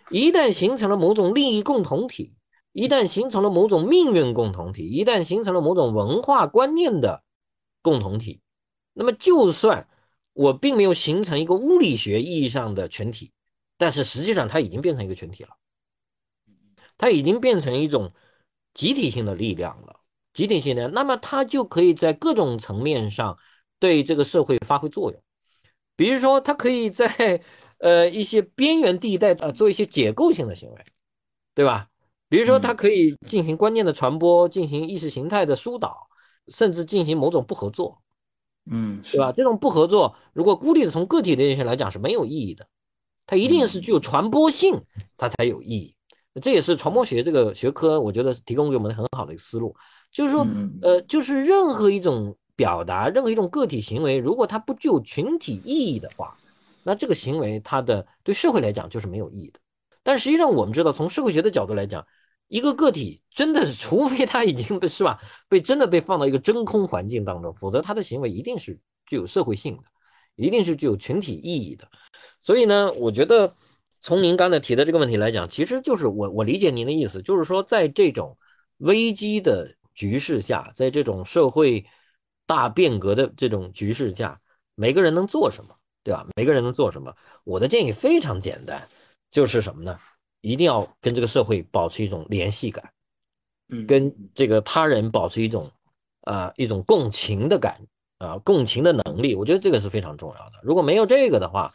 [0.09, 2.33] 一旦形成了某种利益共同体，
[2.71, 7.23] 一旦形成了某种命运共同体，一旦形成了某种文化观念的
[7.81, 8.41] 共同体，
[8.93, 9.87] 那么就算。
[10.35, 13.31] 我并没有形成一个物理学意义上的群体，
[13.77, 15.49] 但是实际上它已经变成一个群体了，
[16.97, 18.11] 它已经变成一种
[18.73, 19.99] 集体性的力量了，
[20.33, 23.37] 集体性的，那么它就可以在各种层面上
[23.77, 25.21] 对这个社会发挥作用，
[25.95, 27.39] 比如说它可以在
[27.83, 30.85] 呃一些边缘地带啊做一些解构性的行为，
[31.53, 31.89] 对吧？
[32.29, 36.07] 比如说它可以进行观念的传播，进行意识形态的疏导，
[36.47, 38.01] 甚至进行某种不合作。
[38.71, 39.33] 嗯，对吧？
[39.33, 42.65] 这种不合作，如果孤立的从个体的意义来讲是没有意义的，
[43.27, 44.81] 它一定是具有传播性，
[45.17, 45.93] 它才有意义。
[46.41, 49.75] 这也是传播学这个学科，我觉得提供给我们很好的一个思路，
[50.11, 50.47] 就是说，
[50.81, 56.35] 呃，就是任何一种表达，任何一种个体行为，如果它不具有群体意义的话，
[56.83, 59.59] 那这个行为它的对社会来讲就是没有意义的。
[60.03, 62.05] 但实际上，我们知道，从社会学的角度来讲。
[62.49, 65.17] 一个个体真的是， 除非他已经被是吧，
[65.49, 68.77] 被真的被放到一个真空环境当中，否则他的行为一定是
[69.07, 69.83] 具有社会性的，
[70.35, 71.87] 一定是具有群体意义的。
[72.43, 73.55] 所以呢，我觉得
[74.01, 78.37] 从您刚才提的这个问题来讲，其实就是我我理解您的意思，就是说在这种
[78.77, 81.83] 危机的局势下，在这种社会
[82.45, 84.39] 大变革的这种局势下，
[84.75, 85.73] 每个人能做什么，
[86.03, 86.25] 对吧？
[86.35, 87.15] 每个人能做什么？
[87.43, 88.87] 我的建议非常简单，
[89.31, 89.97] 就是什么呢？
[90.41, 92.91] 一定要跟这个社会保持一种联系感，
[93.69, 95.69] 嗯，跟这个他人保持一种
[96.23, 97.79] 啊一种共情的感
[98.17, 100.59] 啊共情的能力，我觉得这个是非常重要的。
[100.61, 101.73] 如果没有这个的话，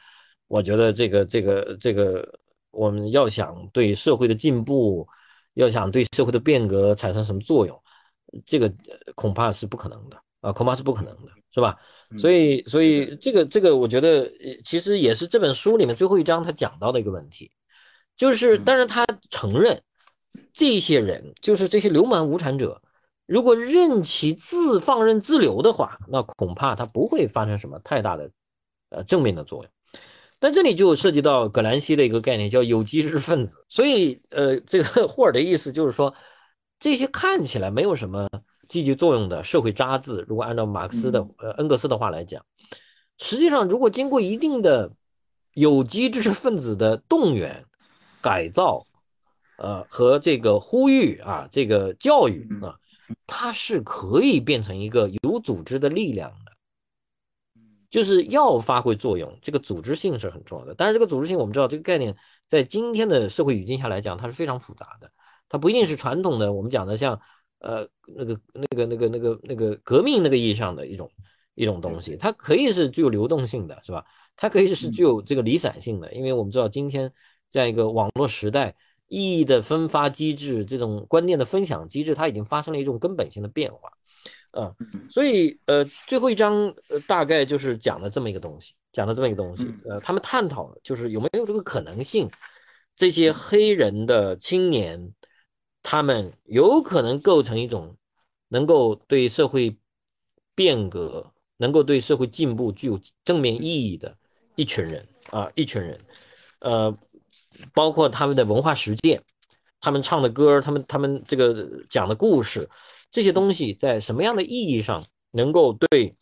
[0.49, 2.39] 我觉得这个这个这个
[2.71, 5.09] 我们要想对社会的进步，
[5.55, 7.83] 要想对社会的变革产生什么作用，
[8.45, 8.71] 这个
[9.15, 11.77] 恐怕是不可能的啊，恐怕是不可能的，是吧？
[12.19, 14.31] 所以所以这个这个我觉得
[14.65, 17.51] 其实也是这本书里面最后一章他讲到的一个问题。
[18.17, 19.81] 就是，但是他承认，
[20.53, 22.81] 这些人就是这些流氓无产者，
[23.27, 28.31] 如果任其自放任自流的话，那恐怕他不会发生什么太大的，
[28.91, 29.73] 呃，正面的作用。
[30.41, 33.65] 但这里就涉及到葛兰西的一个概念，叫有机知识分子。
[33.69, 36.15] 所以，呃，这个霍尔的意思就是说，
[36.81, 38.29] 这些看起来没有什么
[38.69, 42.45] 积极作用的社会渣滓，如果按照马克思的、呃恩格斯的话来讲，
[43.19, 44.93] 实际上如果经过一定的
[45.55, 47.65] 有机知识分子的动员。
[48.21, 48.85] 改造，
[49.59, 52.75] 呃，和这个呼吁啊，这个教育啊，
[53.29, 56.53] 它是可以变成一个有组织的力量的，
[57.91, 60.75] 就是要发挥作用，这个组织性是很重要的。
[60.77, 62.17] 但是这个组织性，我们知道这个概念
[62.49, 65.09] 在今天的社会语境下来讲，它是非常复杂的，
[65.49, 67.21] 它不一定是传统的我们讲的像
[67.61, 71.11] 呃那个那个那个那个那个革命那个意义上的一种
[71.55, 74.05] 一种东西，它可以是具有流动性的，是吧？
[74.37, 77.13] 它可以是具有这个离散性的，因为我们知道今天。
[77.51, 78.75] 这样一个网络时代，
[79.07, 83.91] 意义的分发机制，这种观念的分享机制，它已经发生了一种根本性的变化，
[84.53, 84.75] 嗯，
[85.09, 92.29] 所以呃，最后一章呃大概就是讲了这么一个东西，讲了这么一个东西，呃，他们探讨就是有没有这个可能性，
[92.95, 95.11] 这些黑人的青年，
[95.83, 97.97] 他们有可能构成一种
[98.49, 99.77] 能够对社会
[100.55, 104.17] 变革、能够对社会进步具有正面意义的
[104.55, 106.01] 一群人啊，一群人，
[106.61, 106.97] 呃。
[107.75, 109.21] 包括他们的文化实践，
[109.81, 112.69] 他们唱的歌，他们他们这个讲的故事，
[113.11, 116.15] 这些东西在什么样的意义上能够对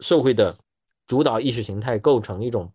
[0.00, 0.54] 社会的
[1.06, 2.70] 主导意识形态构成一种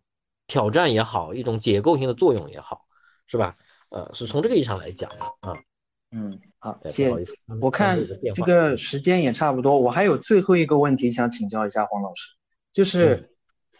[0.48, 2.84] 挑战也好，一种解构性的作用也好，
[3.28, 3.56] 是吧？
[3.90, 5.56] 呃，是从这个意义上来讲的啊。
[6.14, 7.26] 嗯，好，谢谢。
[7.60, 7.98] 我看
[8.34, 12.34] 这个时间也差不多，我还有最后一个问题想请教一下黄老师，
[12.72, 13.30] 就是。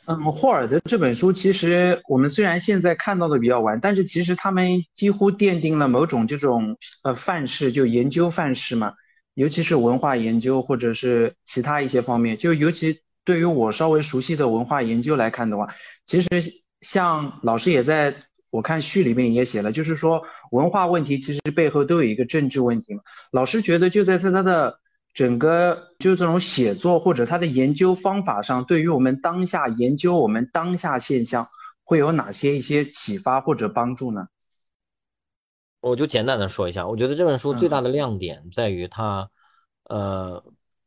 [0.06, 8.92] 嗯，霍尔的这本书其实我们虽然现在看到的比较晚，但是其实他们几乎奠定了某种这种呃范式，就研究范式嘛，
[9.32, 15.74] 尤其是文化研究或者是其他一些方面，就尤其对于我稍微熟悉的文化研究来看的话，
[16.04, 16.28] 其实
[16.82, 18.14] 像老师也在
[18.54, 23.02] 我看序里面也写了，就是说文化问题其实背后都有一个政治问题嘛。
[23.32, 24.78] 老师觉得就在在他的。
[25.14, 31.46] 整个就是这种写作或者他的研究方法上，对于我们当下研究我们当下现象，
[31.84, 34.26] 会有哪些一些启发或者帮助呢？
[35.78, 39.30] 我就简单的说一下，我觉得这本书最大的亮点在于它，
[39.84, 40.42] 呃，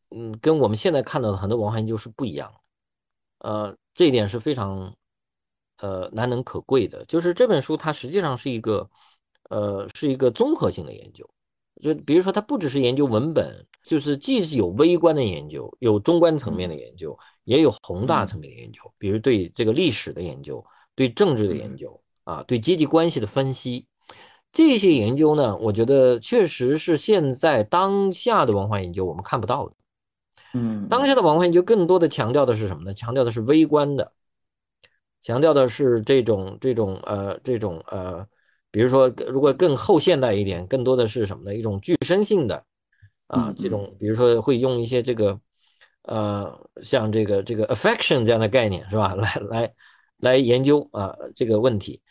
[0.10, 4.94] 嗯，跟我们现在看到的很多文化研究是不一样的，呃，这一点是非常，
[5.80, 7.04] 呃，难能可贵的。
[7.06, 8.90] 就是这本书它实际上是一个，
[9.50, 11.28] 呃，是一个综合性的研究。
[11.82, 18.82] 就比如说，它不只是研究文本，就是既是有微观的研究，有中观层面的研究，也有宏大层面的研究。
[18.98, 20.66] 比如对这个历史的研究，
[20.96, 23.86] 对政治的研究，啊，对阶级关系的分析，
[24.52, 29.76] 这些研究呢，我觉得确实是现在当下的文化研究我们看不到的。
[30.56, 32.94] 嗯，当下的文化研究更多的强调的是什么呢？
[32.96, 34.12] 强调的是微观的，
[35.22, 38.28] 强调的是这种这种呃这种呃。
[38.70, 41.56] 比如说，如果更后现代一点，更多的是什么呢？
[41.56, 42.64] 一种具身性的
[43.26, 45.40] 啊，这种比如说会用一些这个
[46.04, 49.16] 呃，像这个这个 affection 这样的概念是吧？
[49.18, 49.74] 来来
[50.18, 52.02] 来研究啊这个问题。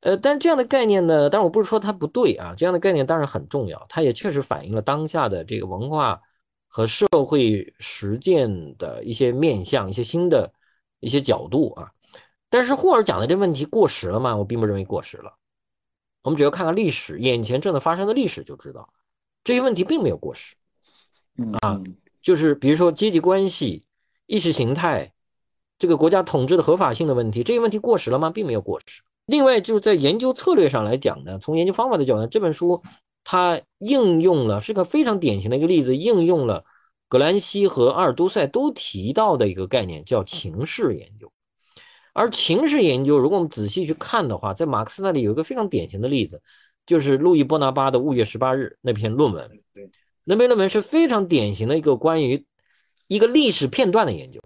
[0.00, 6.20] 呃，但这样的概念呢，当然我不是说它不对啊，这样的概念当然很重要，它也确实反映了当下的这个文化
[6.68, 10.52] 和社会实践的一些面向、一些新的
[11.00, 11.90] 一些角度啊。
[12.52, 14.36] 但是霍尔讲的这问题过时了吗？
[14.36, 15.32] 我并不认为过时了。
[16.22, 18.90] 我们只要看看历史，眼前正在发生的历史，就知道
[19.42, 20.54] 这些问题并没有过时。
[21.62, 21.80] 啊，
[22.20, 23.84] 就是比如说阶级关系、
[24.26, 25.14] 意识形态、
[25.78, 28.28] 这个国家统治的合法性的问题，这些问题过时了吗？
[28.28, 29.02] 并没有过时。
[29.24, 32.82] 另外，就是在研究策略上来讲呢，从研究方法的角度，这本书
[33.24, 36.66] 它应用了是个非常典型的一个例子，应用了
[37.08, 41.32] 格兰西和阿尔都塞都提到的一个概念，叫情势研究。
[42.12, 46.42] 而情势研究，如果我们仔细去看的话，在马克思那里有一个非常典型的例子，
[46.84, 49.50] 就是路易波拿巴的《五月十八日》那篇论文。
[50.24, 52.46] 那篇论文是非常典型的一个关于
[53.08, 54.40] 一个历史片段的研究，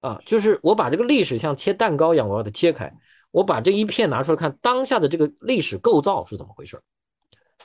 [0.00, 2.92] 啊，就是我把这个历史像切蛋糕一样，我把它切开，
[3.30, 6.80] 我把这一片拿出来看，当下的这个历史构造是怎么回事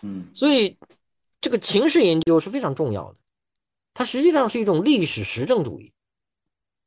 [0.02, 0.78] 嗯，所以
[1.40, 3.20] 这个情势研究是非常重要的，
[3.94, 5.94] 它实际上是一种历史实证主义，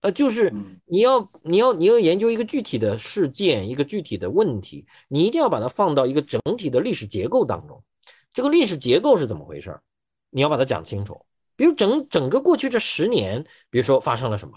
[0.01, 0.53] 呃，就是
[0.87, 7.83] 你要你要你要研究一个具体的事件，一个具体的问题，你一定要把它放到一个整体的历史结构当中，
[8.33, 9.79] 这个历史结构是怎么回事
[10.31, 11.27] 你要把它讲清楚。
[11.55, 14.55] 比如整整个过去这十年，比如说发生了什么，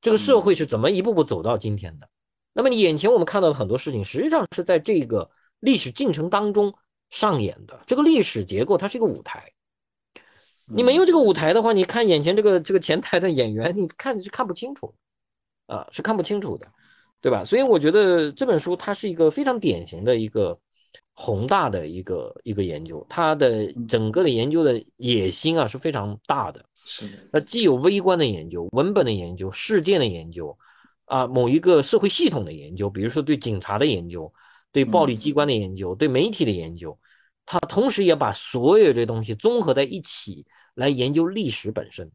[0.00, 2.08] 这个社会是怎么一步步走到今天的？
[2.54, 5.30] 那么你眼前我们看到的很多事情，实际上是在这个
[5.60, 6.74] 历史进程当中
[7.10, 7.82] 上演的。
[7.86, 9.52] 这个历史结构它是一个舞台，
[10.68, 14.94] 你没有这个舞台的话，你看眼前这个这个前台的演员，你看是看不清楚，
[15.66, 16.66] 啊，是看不清楚的，
[17.20, 17.44] 对吧？
[17.44, 20.58] 所以我觉得这本书它是一个非常典型的一个。
[21.20, 26.64] 宏大的一个一个研究，它的整个的研究的野心啊是非常大的。
[26.84, 30.56] 是的，它既有微观的研究、文本的研究、事件的研究，
[31.06, 34.32] 啊，某一个社会系统的研究，比如说对警察的研究、
[34.70, 36.96] 对暴力机关的研究、对媒体的研究，
[37.50, 40.44] 它同时也把所有这东西综合在一起
[40.74, 42.12] 来研究历史本身。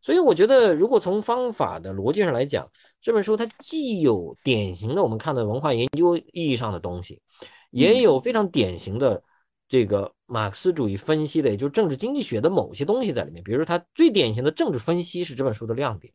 [0.00, 2.68] 所以我觉得，如果从方法的逻辑上来讲，
[3.00, 7.22] 这本书它既有典型的我们看的文化研究意义上的东西。
[7.70, 9.22] 也有非常典型的
[9.68, 13.44] 这个马克思主义分析的，也就是政治经济学的某些东西在里面。
[13.44, 16.12] 比如说，它最典型的政治分析是这本书的亮点。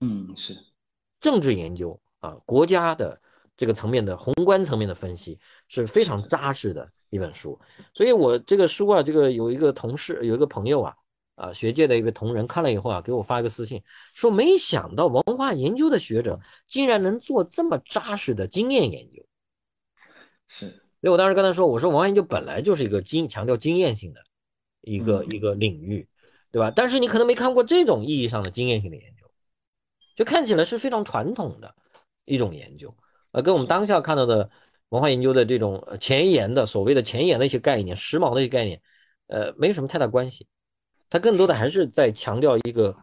[0.00, 0.56] 嗯，是
[1.20, 3.20] 政治研究啊，国家的
[3.56, 5.38] 这个层面的宏观层面的分析
[5.68, 7.58] 是非常扎实的一本书。
[7.94, 10.94] 所以我这个书啊，这个有一个同事，有一个朋友啊，
[11.36, 13.82] 啊，学界的一个同仁看了以后啊，给我发一个私信，
[14.14, 19.24] 说没想到文化研究的学者竟然能做这么扎实的经验研究。
[20.48, 20.82] 是。
[21.02, 24.20] 所以我当时跟他说：“我说文化研究本来就是一个经强调经验性的
[24.80, 26.08] 一个一个领域，
[26.50, 26.72] 对吧？
[26.74, 29.30] 但是你可能没看过这种意义上的经验性的研究，
[30.16, 31.72] 就看起来是非常传统的
[32.24, 32.96] 一种研究，
[33.36, 34.48] 呃，跟我们当下看到的
[34.88, 38.80] 文化研究的这种前沿的所谓的前沿的一些概念、时髦的一些概念，
[39.26, 40.46] 呃，没什么太大关系。
[41.10, 42.96] 它更多的还是在强调一个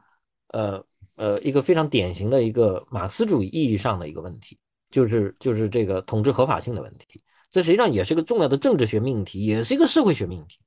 [0.48, 0.84] 呃
[1.18, 4.58] 呃一个非常典型的一个马克思主义意义上的一个问题，
[4.90, 7.22] 就是就是这个统治合法性的问题。”
[7.52, 10.58] 这实际上也是一个重要的政治学命题，也是一个社会学命题，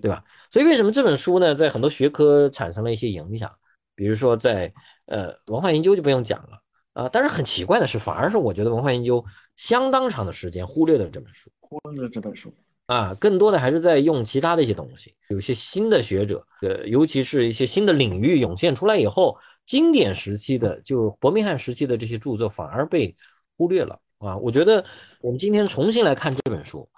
[0.00, 0.22] 对吧？
[0.52, 3.50] 所以为什么这本书呢，在很多学科产生了一些影响？
[3.96, 4.72] 比如说在
[5.06, 6.62] 呃文化研究就不用讲了
[6.98, 7.08] 啊。
[7.12, 9.24] 但是很奇怪的是，反而是我觉得文化研究
[9.56, 12.52] 相当长的时间忽略了这本书，忽略了这本书
[12.86, 15.14] 啊，更多的还是在用其他的一些东西。
[15.28, 23.14] 有些新的学者，呃，尤其是一些新的领域涌现出来以后，经典时期的就伯明翰时期的这些著作反而被
[23.56, 24.00] 忽略了。
[24.18, 24.84] 啊，我觉得
[25.20, 26.88] 我们今天重新来看这本书，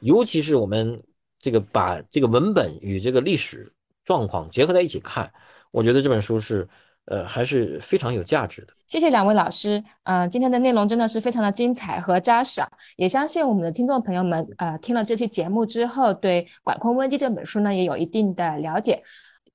[0.00, 1.02] 尤其是我们
[1.40, 3.72] 这个把这个文本与这个历史
[4.04, 5.32] 状况结合在一起看，
[5.72, 6.68] 我觉得这本书是
[7.10, 8.72] 呃还是非常有价值的。
[8.86, 12.62] 谢谢两位老师，嗯，今天的内容真的是非常的精彩和扎实，
[12.96, 19.02] 也相信我们的听众朋友们呃听了这期节目之后，对《管控危机》这本书呢也有一定的了解，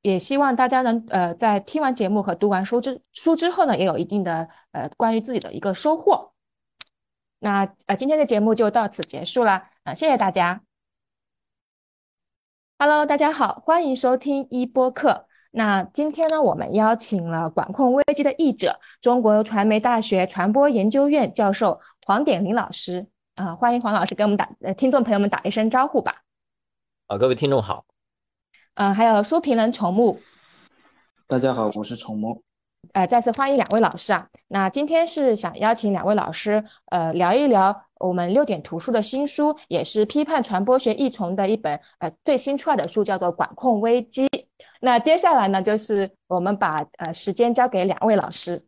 [0.01, 6.33] 也希望大家能呃在听完节目和读完书之书之后呢，也有一定的呃关于自己的一个收获。
[7.39, 10.61] 那呃，今天的节目就到此结束了，啊，谢谢大家。
[12.79, 15.27] Hello，大家好，欢迎收听一播客。
[15.57, 26.13] 那今天呢，我们邀请了管控危机的译者，中国传媒大学传播研究院教授黄典林老师，啊，欢迎黄老师给我们打呃听众朋友们打一声招呼吧。
[27.07, 27.85] 啊，各位听众好。
[28.73, 30.19] 嗯，还有书评人虫木。
[31.25, 32.43] 大家好，我是虫木。
[32.91, 34.27] 呃，再次欢迎两位老师啊。
[34.49, 44.27] 那今天是想邀请两位老师，呃，聊一聊我们六点图书的新书，也是批判传播学译丛的一本呃最新出来的书，叫做《管控危机》。
[44.81, 48.65] 那接下来呢，就是我们把呃时间交给两位老师。